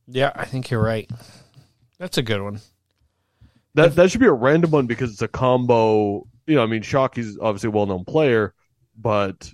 [0.07, 1.09] Yeah, I think you're right.
[1.97, 2.59] That's a good one.
[3.75, 6.27] That that should be a random one because it's a combo.
[6.47, 8.53] You know, I mean, Shockey's obviously a well known player,
[8.97, 9.51] but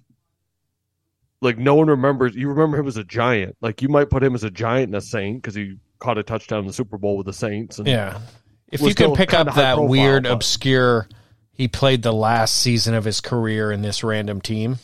[1.41, 2.35] like no one remembers.
[2.35, 3.57] You remember him as a giant.
[3.61, 6.23] Like you might put him as a giant and a Saint because he caught a
[6.23, 7.77] touchdown in the Super Bowl with the Saints.
[7.79, 8.19] And Yeah.
[8.71, 11.07] If you can pick up that profile, weird, but- obscure,
[11.51, 14.77] he played the last season of his career in this random team,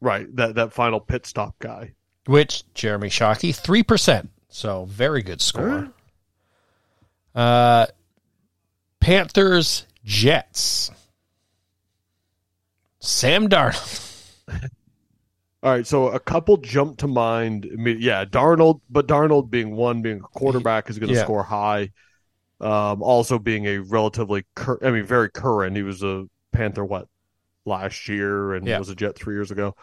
[0.00, 1.92] right, that that final pit stop guy.
[2.26, 4.28] Which Jeremy Shockey, 3%.
[4.48, 5.88] So very good score.
[7.34, 7.86] Uh,
[9.00, 10.90] Panthers, Jets.
[13.00, 14.08] Sam Darnold.
[15.62, 17.68] All right, so a couple jump to mind.
[17.72, 21.22] I mean, yeah, Darnold, but Darnold being one, being a quarterback is going to Yeah.
[21.24, 21.90] score high.
[22.60, 25.76] Um, also being a relatively, cur- I mean, very current.
[25.76, 27.08] He was a Panther what
[27.64, 28.78] last year and Yeah.
[28.78, 29.74] was a Jet three years ago.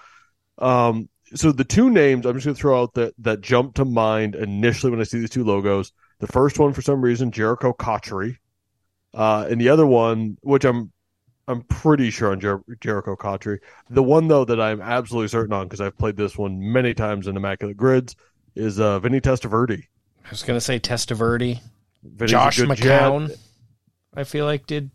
[0.58, 3.86] Um, so the two names I'm just going to throw out that that jump to
[3.86, 5.92] mind initially when I see these two logos.
[6.20, 8.40] The first one, for some reason, Jerricho Cotchery,
[9.14, 10.92] uh, and the other one, which I'm
[11.48, 13.60] I'm pretty sure on Jer- Jerricho Cotchery.
[13.90, 17.28] The one though that I'm absolutely certain on because I've played this one many times
[17.28, 18.16] in Immaculate Grids
[18.56, 19.84] is uh, Vinny Testaverde.
[20.26, 21.60] I was going to say Testaverde.
[22.04, 23.38] Vinny's Josh McCown, jet.
[24.14, 24.92] I feel like did.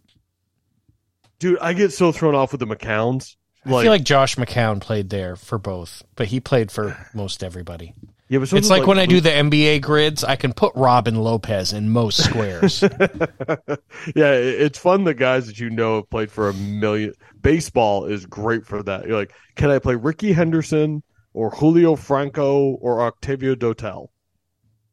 [1.39, 1.59] dude.
[1.59, 3.37] I get so thrown off with the McCowns.
[3.67, 7.95] I feel like Josh McCown played there for both, but he played for most everybody.
[8.29, 11.17] yeah, but It's does, like, when I do the NBA grids, I can put Robin
[11.17, 12.83] Lopez in most squares.
[14.15, 15.05] yeah, it's fun.
[15.05, 17.15] The guys that you know have played for a million.
[17.41, 19.07] Baseball is great for that.
[19.07, 21.03] You're like, can I play Rickey Henderson
[21.33, 24.09] or Julio Franco or Octavio Dotel?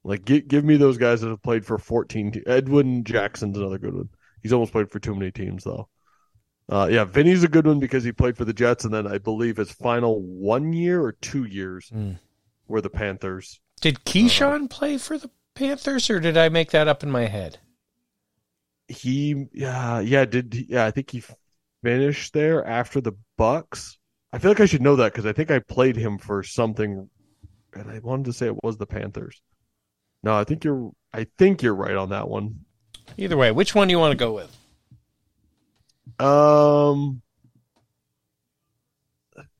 [0.03, 2.32] Like, gi- give me those guys that have played for 14.
[2.32, 4.09] Te- Edwin Jackson's another good one.
[4.41, 5.88] He's almost played for too many teams though.
[6.72, 9.17] Uh, yeah, Vinny's a good one because he played for the Jets, and then I
[9.17, 12.13] believe his final one year or two years Hmm.
[12.67, 13.59] were the Panthers.
[13.82, 17.59] did Keyshawn play for the Panthers, or did I make that up in my head?
[18.88, 21.24] he yeah yeah did yeah i think he
[21.82, 23.97] finished there after the bucks
[24.34, 27.09] i feel like i should know that because i think i played him for something
[27.74, 29.41] and i wanted to say it was the panthers
[30.24, 32.53] no i think you're i think you're right on that one
[33.17, 34.55] Either way, which one do you want to go with?
[36.20, 37.22] Um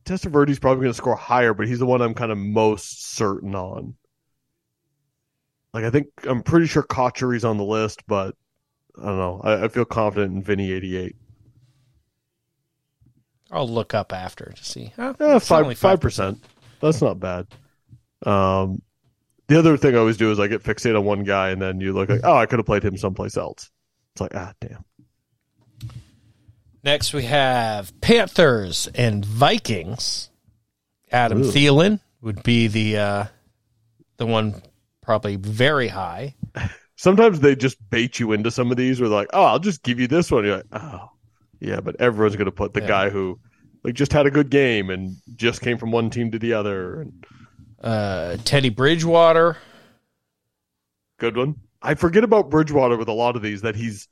[0.06, 3.56] Testaverde's probably going to score higher, but he's the one I'm kind of most certain
[3.56, 3.96] on.
[5.74, 8.36] Like I think I'm pretty sure Cotchery's on the list, but
[8.98, 9.42] I don't know.
[9.44, 11.16] I, I feel confident in Vinny 88.
[13.52, 14.94] I'll look up after to see.
[14.96, 16.44] Huh, Yeah, only five five percent.
[16.82, 17.48] That's not bad.
[18.26, 18.82] Um,
[19.48, 21.82] the other thing I always do is I get fixated on one guy, and then
[21.82, 23.70] you look like, oh, I could have played him someplace else.
[24.14, 24.84] It's like, ah, damn.
[26.84, 30.30] Next, we have Panthers and Vikings.
[31.12, 31.52] Adam Ooh.
[31.52, 33.26] Thielen would be the uh,
[34.18, 34.62] the one
[35.02, 36.36] probably very high.
[36.96, 39.84] Sometimes they just bait you into some of these, where they're like, oh, I'll just
[39.84, 40.46] give you this one.
[40.46, 41.10] You're like, oh,
[41.60, 42.88] yeah, but everyone's going to put the Yeah.
[42.88, 43.40] guy who
[43.84, 47.02] like just had a good game and just came from one team to the other.
[47.02, 47.26] And
[47.82, 49.58] Uh, Teddy Bridgewater.
[51.20, 51.56] good one.
[51.82, 54.08] I forget about Bridgewater with a lot of these that he's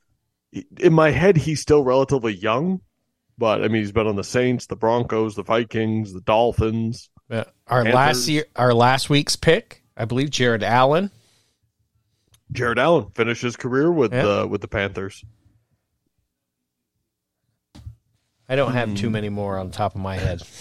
[0.78, 2.80] in my head he's still relatively young,
[3.38, 7.10] but I mean he's been on the Saints, the Broncos, the Vikings, the Dolphins.
[7.30, 7.94] Uh, our Panthers.
[7.94, 11.10] last year, our last week's pick, I believe, Jared Allen.
[12.50, 14.22] Jared Allen finished his career with Yeah.
[14.24, 15.24] the with the Panthers.
[18.48, 19.12] I don't have too Hmm.
[19.12, 20.42] many more on top of my head.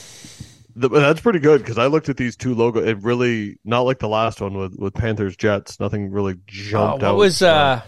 [0.75, 2.87] The, that's pretty good because I looked at these two logos.
[2.87, 5.77] It really not like the last one with with Panthers Jets.
[5.77, 7.17] Nothing really Uh, jumped what out.
[7.17, 7.81] was uh,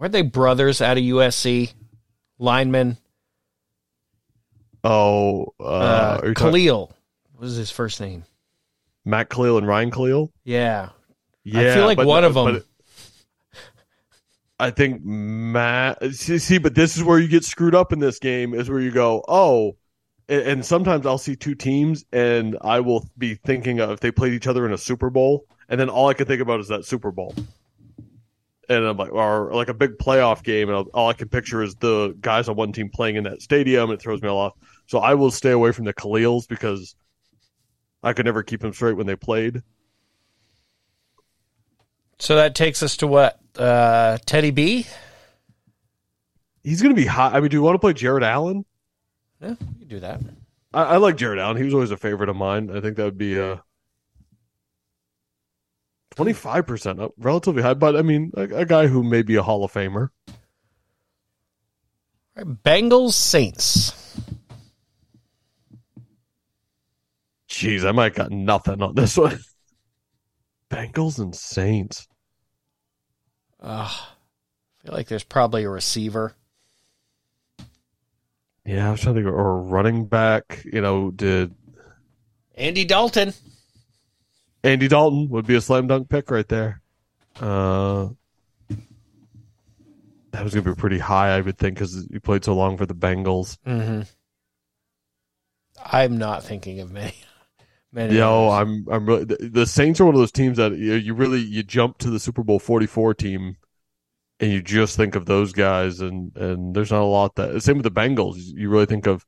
[0.00, 1.72] were they brothers out of USC?
[2.38, 2.96] Lineman
[4.82, 6.92] oh uh, uh, are you talking- Kalil.
[7.32, 8.24] What was his first name?
[9.04, 10.32] Matt Kalil and Ryan Kalil?
[10.44, 10.90] Yeah,
[11.44, 12.64] Yeah, I feel like but- one of them-
[14.58, 16.02] I think Matt.
[16.14, 18.52] See, see, but this is where you get screwed up in this game.
[18.52, 19.76] Is where you go, oh,
[20.28, 24.10] and, and sometimes I'll see two teams, and I will be thinking of if they
[24.10, 26.68] played each other in a Super Bowl, and then all I can think about is
[26.68, 27.34] that Super Bowl,
[28.70, 31.62] and I'm like, or like a big playoff game, and I'll, all I can picture
[31.62, 34.38] is the guys on one team playing in that stadium, and it throws me all
[34.38, 34.52] off.
[34.86, 36.94] So I will stay away from the Kalils because
[38.02, 39.62] I could never keep them straight when they played.
[42.18, 43.40] so that takes us to what?
[43.56, 44.86] Uh, Teddy B.
[46.62, 47.34] He's going to be hot.
[47.34, 48.64] I mean, do you want to play Jared Allen?
[49.40, 50.20] Yeah, you can do that.
[50.72, 51.56] I, I like Jared Allen.
[51.56, 52.70] He was always a favorite of mine.
[52.70, 53.56] I think that would be uh
[56.20, 57.74] twenty five percent up, relatively high.
[57.74, 60.10] But I mean, a, a guy who may be a Hall of Famer.
[62.36, 63.92] Right, Bengals Saints.
[67.48, 69.40] Jeez, I might got nothing on this one.
[70.70, 72.06] Bengals and Saints.
[73.60, 76.34] Uh, I feel like there's probably a receiver.
[78.66, 80.62] Yeah, I was trying to think, or a running back.
[80.70, 81.54] You know, did
[82.54, 83.32] Andy Dalton.
[84.62, 86.82] Andy Dalton would be a slam dunk pick right there.
[87.40, 88.08] Uh,
[90.32, 92.76] that was going to be pretty high, I would think, because he played so long
[92.76, 93.58] for the Bengals.
[93.66, 94.02] Mm-hmm.
[95.84, 97.14] I'm not thinking of many.
[97.92, 98.68] many Yo, others.
[98.68, 101.40] I'm I'm really the, the Saints are one of those teams that you, you really
[101.40, 103.56] you jump to the Super Bowl 44 team
[104.38, 107.78] and you just think of those guys and and there's not a lot that same
[107.78, 108.36] with the Bengals.
[108.38, 109.24] You really think of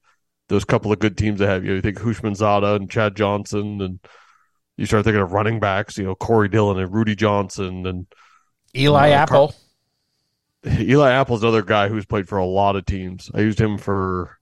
[0.49, 1.65] those couple of good teams they have.
[1.65, 3.99] You, know, you think Houshmandzadeh and Chad Johnson and
[4.77, 8.07] you start thinking of running backs, you know, Corey Dillon and Rudi Johnson and
[8.77, 9.55] Eli uh, Apple.
[10.67, 13.31] Eli Apple's another guy who's played for a lot of teams.
[13.35, 14.39] I used him for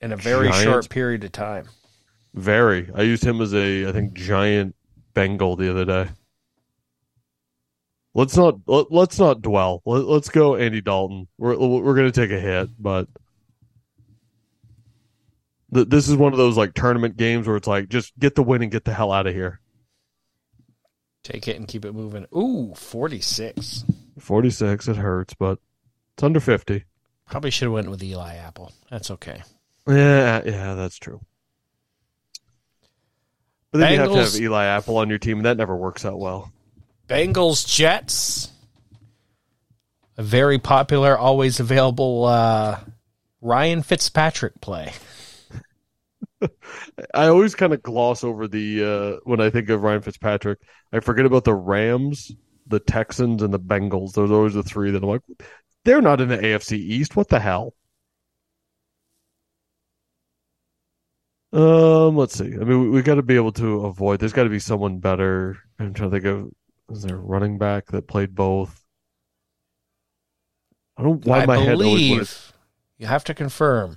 [0.00, 0.64] in a very Giants.
[0.64, 1.68] short period of time.
[2.34, 2.90] very.
[2.94, 4.74] I used him as a I think giant
[5.14, 6.10] Bengal the other day.
[8.14, 9.82] Let's not let, let's not dwell.
[9.84, 11.28] Let, let's go Andy Dalton.
[11.38, 13.06] We're we're going to take a hit, but
[15.72, 18.42] th- this is one of those like tournament games where it's like just get the
[18.42, 19.60] win and get the hell out of here.
[21.22, 22.26] Take it and keep it moving.
[22.34, 23.84] Ooh, 46.
[24.18, 25.58] 46 it hurts, but
[26.14, 26.84] it's under 50.
[27.28, 28.72] Probably should have went with Eli Apple.
[28.90, 29.42] That's okay.
[29.86, 31.20] Yeah, yeah, that's true.
[33.70, 36.04] But then you have to have Eli Apple on your team, and that never works
[36.04, 36.50] out well.
[37.08, 38.50] Bengals Jets.
[40.16, 42.80] A very popular, always available uh,
[43.40, 44.92] Ryan Fitzpatrick play.
[47.14, 50.60] I always kind of gloss over the uh, when I think of Ryan Fitzpatrick.
[50.92, 52.32] I forget about the Rams,
[52.66, 54.12] the Texans, and the Bengals.
[54.12, 55.22] Those are always the three that I'm like,
[55.84, 57.16] they're not in the AFC East.
[57.16, 57.74] What the hell?
[61.52, 62.52] Um, let's see.
[62.54, 64.20] I mean, we, we got to be able to avoid.
[64.20, 65.56] There's got to be someone better.
[65.78, 66.50] I'm trying to think of.
[66.90, 68.84] Is there a running back that played both?
[70.96, 71.24] I don't.
[71.24, 72.52] Why I my head always
[72.98, 73.96] you have to confirm.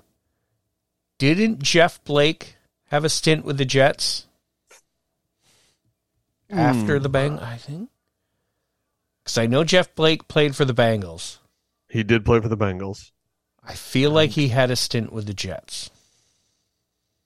[1.22, 2.56] Didn't Jeff Blake
[2.88, 4.26] have a stint with the Jets
[6.50, 7.04] after Hmm.
[7.04, 7.38] the Bang?
[7.38, 7.92] I think
[9.24, 11.38] because I know Jeff Blake played for the Bengals.
[11.90, 13.12] He did play for the Bengals.
[13.64, 15.92] I feel like he had a stint with the Jets.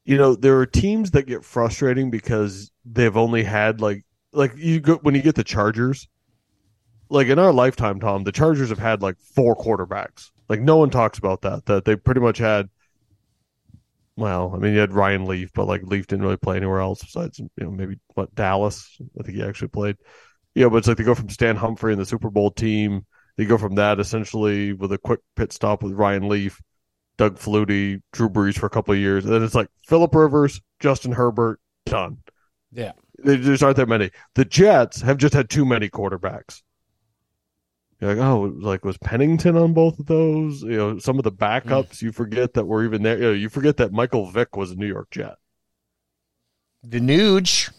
[0.03, 4.81] you know there are teams that get frustrating because they've only had like like you
[4.81, 6.09] go when you get the chargers
[7.09, 10.89] like in our lifetime tom the chargers have had like four quarterbacks like no one
[10.89, 12.69] talks about that that they pretty much had
[14.17, 17.01] well i mean you had ryan leaf but like leaf didn't really play anywhere else
[17.01, 19.97] besides you know maybe what dallas i think he actually played
[20.53, 23.05] you know but it's like they go from stan humphries and the super bowl team
[23.37, 26.61] they go from that essentially with a quick pit stop with ryan leaf
[27.17, 29.25] Doug Flutie, Drew Brees for a couple of years.
[29.25, 32.17] And then it's like Philip Rivers, Justin Herbert, done.
[32.71, 32.91] Yeah.
[33.17, 34.11] There just aren't that many.
[34.35, 36.61] The Jets have just had too many quarterbacks.
[37.99, 40.63] You're like, oh, like was Pennington on both of those?
[40.63, 41.37] You know, some of the mm.
[41.37, 43.17] backups you forget that were even there.
[43.17, 45.35] You, know, you forget that Michael Vick was a New York Jet.
[46.83, 47.71] The Nuge.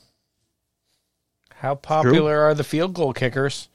[1.57, 3.69] How popular are the field goal kickers?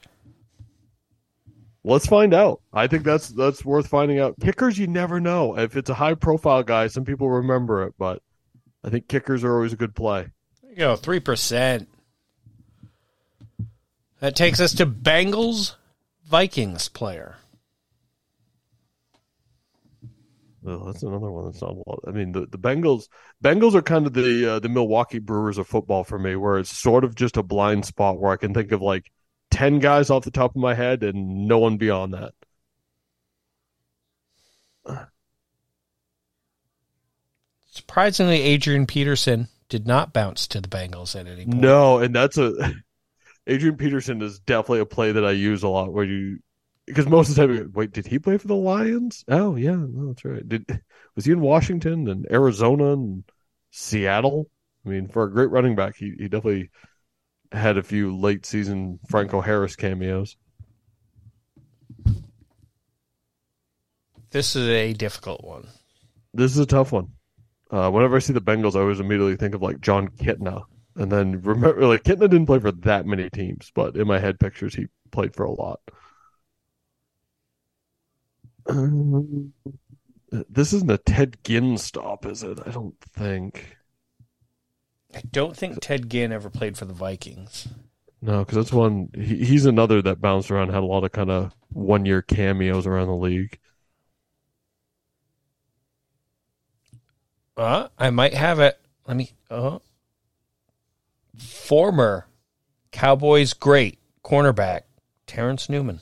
[1.84, 2.60] Let's find out.
[2.72, 4.34] I think that's that's worth finding out.
[4.40, 5.58] Kickers, you never know.
[5.58, 8.22] If it's a high profile guy, some people remember it, but
[8.84, 10.28] I think kickers are always a good play.
[10.62, 11.88] There you go, three percent.
[14.20, 15.74] That takes us to Bengals
[16.32, 17.36] Vikings player.
[20.66, 22.00] Oh, that's another one that's not a lot.
[22.08, 23.08] I mean, the, the Bengals
[23.44, 26.74] Bengals are kind of the uh, the Milwaukee Brewers of football for me, where it's
[26.74, 29.12] sort of just a blind spot where I can think of like
[29.50, 32.32] ten guys off the top of my head and no one beyond that.
[37.70, 41.60] Surprisingly, Adrian Peterson did not bounce to the Bengals at any point.
[41.60, 42.72] No, and that's a
[43.46, 45.92] Adrian Peterson is definitely a play that I use a lot.
[45.92, 46.38] Where you
[46.86, 49.24] because most of the time, you go, wait, did he play for the Lions?
[49.28, 50.48] Oh yeah, no, that's right.
[50.48, 50.82] Did
[51.14, 53.24] was he in Washington and Arizona and
[53.70, 54.50] Seattle?
[54.84, 56.70] I mean, for a great running back, he he definitely
[57.52, 60.36] had a few late season Franco Harris cameos.
[64.30, 65.68] This is a difficult one.
[66.32, 67.08] This is a tough one.
[67.70, 70.64] Uh, whenever I see the Bengals, I always immediately think of like Jon Kitna,
[70.96, 74.38] and then remember like Kitna didn't play for that many teams, but in my head
[74.40, 75.80] pictures he played for a lot.
[78.66, 79.52] Um,
[80.30, 82.58] this isn't a Ted Ginn stop, is it?
[82.64, 83.76] I don't think.
[85.14, 87.68] I don't think Ted Ginn ever played for the Vikings.
[88.22, 89.10] No, because that's one.
[89.14, 92.86] He, he's another that bounced around, had a lot of kind of one year cameos
[92.86, 93.58] around the league.
[97.56, 98.78] Uh, I might have it.
[99.06, 99.32] Let me.
[99.50, 99.80] Uh,
[101.36, 102.26] former
[102.90, 104.82] Cowboys great cornerback
[105.26, 106.00] Terrence Newman.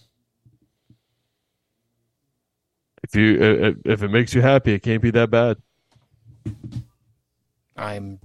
[3.02, 5.56] If you uh, uh, if it makes you happy, it can't be that bad.
[7.76, 8.20] I'm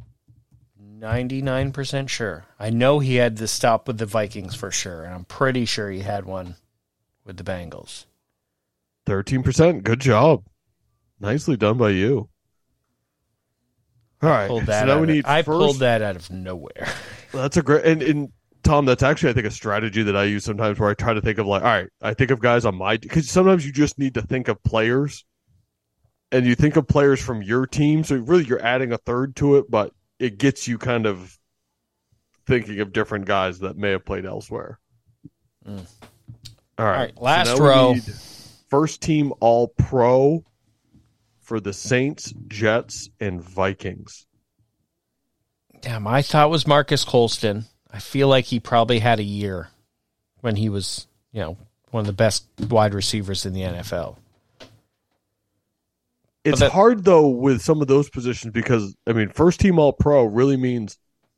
[1.00, 2.46] 99% sure.
[2.60, 5.90] I know he had the stop with the Vikings for sure, and I'm pretty sure
[5.90, 6.56] he had one
[7.24, 8.06] with the Bengals.
[9.08, 9.84] 13%.
[9.84, 10.44] Good job.
[11.20, 12.30] Nicely done by you.
[14.26, 14.48] All right.
[14.48, 16.88] Pulled that so now we of- need I first, pulled that out of nowhere.
[17.34, 18.30] Well, That's a great and, and
[18.64, 21.20] Tom, that's actually I think a strategy that I use sometimes where I try to
[21.20, 24.00] think of like, all right, I think of guys on my because sometimes you just
[24.00, 25.26] need to think of players,
[26.32, 29.58] and you think of players from your team, so really you're adding a third to
[29.58, 31.38] it, but it gets you kind of
[32.48, 34.80] thinking of different guys that may have played elsewhere.
[35.68, 35.86] Mm.
[36.78, 37.96] All right, right, last we row.
[38.70, 40.46] first team All Pro
[41.46, 44.26] for the Saints, Jets, and Vikings.
[45.82, 47.66] Damn, I thought it was Marques Colston.
[47.92, 49.70] I feel like he probably had a year
[50.42, 51.58] when he was, you know,
[51.92, 54.18] one of the best wide receivers in the NFL.
[56.44, 59.94] It's that- hard though with some of those positions because I mean, first team All
[59.94, 60.98] Pro really means,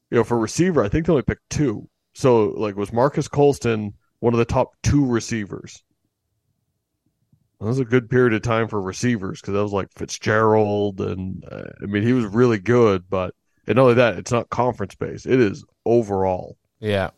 [0.10, 1.89] you know, for receiver, I think they only picked two.
[2.14, 5.84] So like, was Marques Colston one of the top two receivers?
[7.60, 11.43] That was a good period of time for receivers because that was like Fitzgerald, and
[11.51, 13.05] uh, I mean, he was really good.
[13.10, 13.34] But
[13.66, 16.58] and not only that, it's not conference based; it is overall.
[16.80, 17.10] Yeah.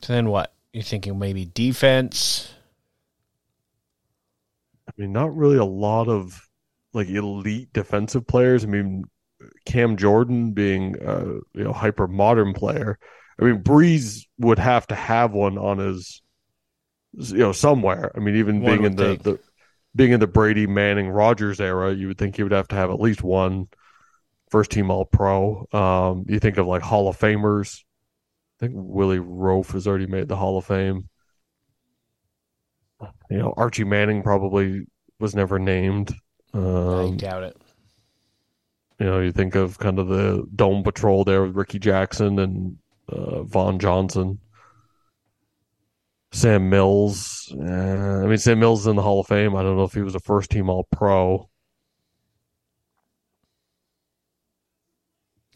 [0.00, 0.54] So then what?
[0.72, 2.52] You're thinking maybe defense?
[4.88, 6.48] I mean, not really a lot of
[6.94, 8.64] like elite defensive players.
[8.64, 9.04] I mean,
[9.66, 12.98] Cam Jordan being a you know hyper modern player.
[13.38, 16.22] I mean, Brees would have to have one on his
[17.16, 18.10] you know somewhere.
[18.14, 19.38] I mean, even One being in the, the
[19.96, 22.90] being in the Brady Manning Rodgers era, you would think he would have to have
[22.90, 23.68] at least one
[24.50, 25.66] first team All Pro.
[25.72, 27.80] Um, you think of like Hall of Famers.
[28.60, 31.08] I think Willie Roaf has already made the Hall of Fame.
[33.30, 34.86] You know, Archie Manning probably
[35.18, 36.14] was never named.
[36.52, 37.56] I Um, doubt it.
[39.00, 42.78] you know, you think of kind of the Dome Patrol there with Rickey Jackson and
[43.08, 44.38] uh, Vaughn Johnson.
[46.34, 47.54] Sam Mills.
[47.56, 49.54] Uh, I mean, Sam Mills is in the Hall of Fame.
[49.54, 51.48] I don't know if he was a first team All Pro.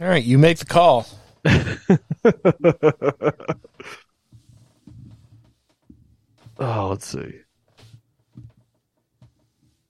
[0.00, 1.08] All right, you make the call.
[6.60, 7.40] oh, let's see.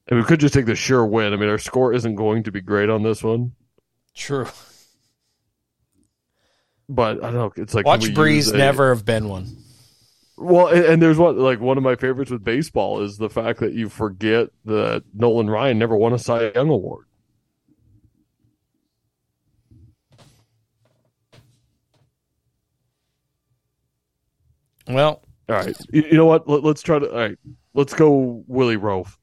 [0.07, 1.35] And we could just take the sure win.
[1.35, 3.53] I mean, our score isn't going to be great on this one,
[4.15, 4.47] True.
[6.89, 7.53] but I don't know.
[7.57, 9.59] It's like Watch Brees never have been one.
[10.41, 13.59] Well, and, and there's one like one of my favorites with baseball is the fact
[13.61, 17.07] that you forget that Nolan Ryan never won a Cy Young award.
[24.89, 26.49] Well, All right, you, you know what?
[26.49, 27.11] Let, us try to.
[27.11, 27.39] All right,
[27.75, 28.43] let's go.
[28.47, 29.17] Willie Roaf.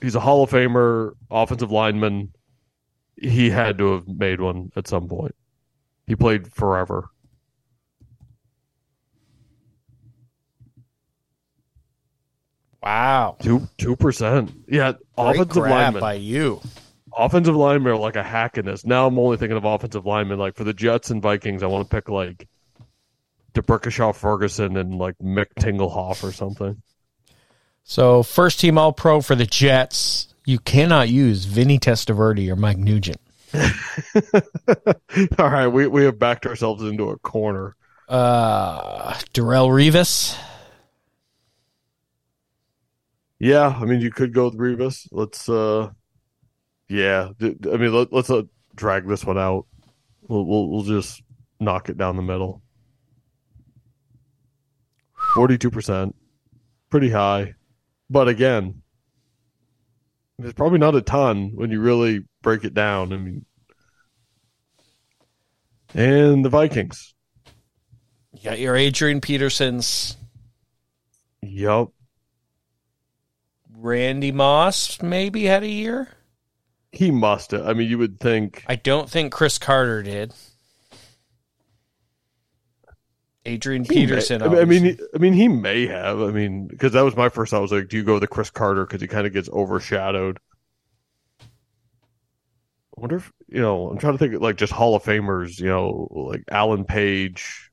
[0.00, 2.32] He's a Hall of Famer, offensive lineman.
[3.16, 5.34] He had to have made one at some point.
[6.06, 7.10] He played forever.
[12.82, 13.36] Wow.
[13.42, 14.52] Two two percent.
[14.68, 16.00] Yeah, Great offensive grab lineman.
[16.00, 16.60] by you.
[17.16, 18.84] offensive linemen are like a hack in this.
[18.86, 20.38] Now I'm only thinking of offensive linemen.
[20.38, 22.48] Like for the Jets and Vikings, I want to pick like
[23.52, 26.80] D'Brickashaw Ferguson and like Mick Tingelhoff or something.
[27.84, 30.28] So first team All Pro for the Jets.
[30.46, 33.20] You cannot use Vinny Testaverde or Mike Nugent.
[35.38, 37.76] All right, we we have backed ourselves into a corner.
[38.08, 40.36] Uh, Darrelle Revis.
[43.40, 45.08] Yeah, I mean you could go with Revis.
[45.10, 45.90] Let's uh
[46.88, 48.42] yeah, I mean let, let's uh,
[48.74, 49.66] drag this one out.
[50.28, 51.22] We'll, we'll we'll just
[51.58, 52.62] knock it down the middle.
[55.34, 56.12] 42%.
[56.90, 57.54] Pretty high.
[58.08, 58.82] But again,
[60.40, 63.12] it's probably not a ton when you really break it down.
[63.12, 63.46] I mean
[65.94, 67.14] and the Vikings.
[68.32, 70.16] You got your Adrian Petersons.
[71.42, 71.92] Yup.
[73.80, 76.08] Randy Moss maybe had a year.
[76.92, 77.66] He must have.
[77.66, 80.34] I mean, you would think I don't think Cris Carter did.
[83.46, 84.40] Adrian He Peterson.
[84.40, 86.20] may- I mean, I mean, he, I mean, he may have.
[86.20, 87.58] I mean, because that was my first thought.
[87.58, 89.48] I was like, do you go with the Cris Carter because he kind of gets
[89.48, 90.38] overshadowed?
[91.40, 91.46] I
[93.00, 93.88] wonder if you know.
[93.88, 95.58] I'm trying to think of, like just Hall of Famers.
[95.58, 97.70] You know, like Alan Page,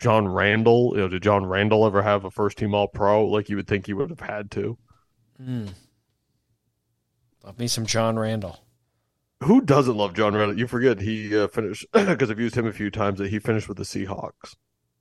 [0.00, 0.92] John Randle.
[0.94, 3.26] You know, did John Randle ever have a first team All Pro?
[3.26, 4.78] Like you would think he would have had to.
[5.42, 5.66] Hmm.
[7.44, 8.58] Love me some John Randle.
[9.42, 10.58] Who doesn't love John Randle?
[10.58, 13.68] You forget he uh, finished because I've used him a few times that he finished
[13.68, 14.54] with the Seahawks.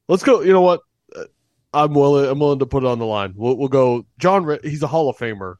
[0.07, 0.41] Let's go.
[0.41, 0.79] You know what?
[1.13, 1.25] Uh,
[1.73, 2.29] I'm willing.
[2.29, 3.33] I'm willing to put it on the line.
[3.35, 4.05] We'll, we'll go.
[4.17, 4.59] John.
[4.63, 5.55] He's a Hall of Famer,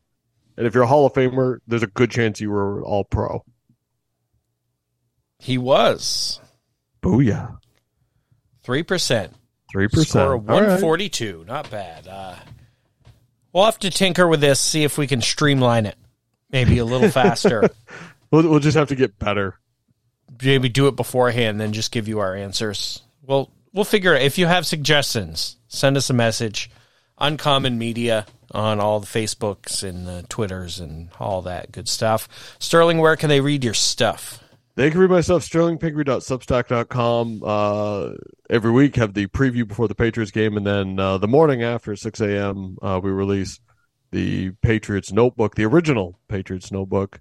[0.55, 3.43] and if you're a Hall of Famer, there's a good chance you were All Pro.
[5.39, 6.39] He was
[7.01, 7.57] Booyah!
[8.63, 9.33] three percent.
[9.71, 10.07] Three percent.
[10.07, 11.43] Score one forty two.
[11.47, 12.07] Not bad.
[12.07, 12.35] Uh,
[13.53, 15.97] we'll have to tinker with this, see if we can streamline it.
[16.51, 17.69] Maybe a little faster.
[18.31, 19.55] We'll, we'll just have to get better.
[20.43, 23.01] Maybe do it beforehand, then just give you our answers.
[23.25, 24.21] Well, we'll figure it.
[24.21, 26.69] If you have suggestions, send us a message.
[27.17, 32.55] Uncommon Media on all the Facebooks and the Twitters and all that good stuff.
[32.59, 34.43] Sterling, where can they read your stuff?
[34.79, 35.43] They can read my stuff.
[37.43, 38.13] Uh,
[38.49, 41.97] every week have the preview before the Patriots game, and then uh, the morning after
[41.97, 43.59] 6 a.m., uh, we release
[44.11, 47.19] the Patriots notebook, the original Patriots notebook.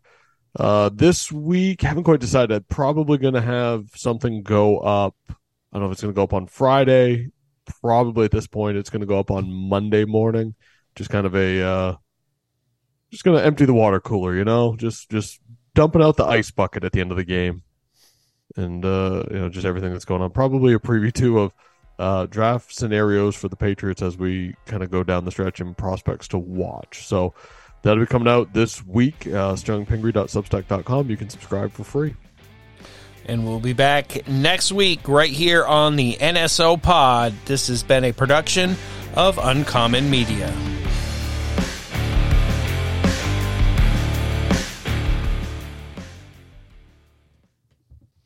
[0.57, 2.69] Uh, this week, haven't quite decided.
[2.69, 5.17] Probably going to have something go up.
[5.29, 5.35] I
[5.73, 7.33] don't know if it's going to go up on Friday.
[7.81, 10.55] Probably at this point, it's going to go up on Monday morning.
[10.95, 11.97] Just kind of a, uh,
[13.11, 15.41] just going to empty the water cooler, you know, just just
[15.79, 17.63] dumping out the ice bucket at the end of the game,
[18.57, 20.31] and uh, you know, just everything that's going on.
[20.31, 21.53] Probably a preview too of
[22.01, 25.79] uh, draft scenarios for the Patriots as we kind of go down the stretch and
[25.79, 27.07] prospects to watch.
[27.07, 27.33] So
[27.83, 29.29] that'll be coming out this week.
[29.29, 29.57] Uh.
[29.57, 32.17] You can subscribe for free.
[33.27, 37.35] And we'll be back next week right here on the NSO Pod.
[37.45, 38.75] This has been a production
[39.15, 40.53] of Uncommon Media.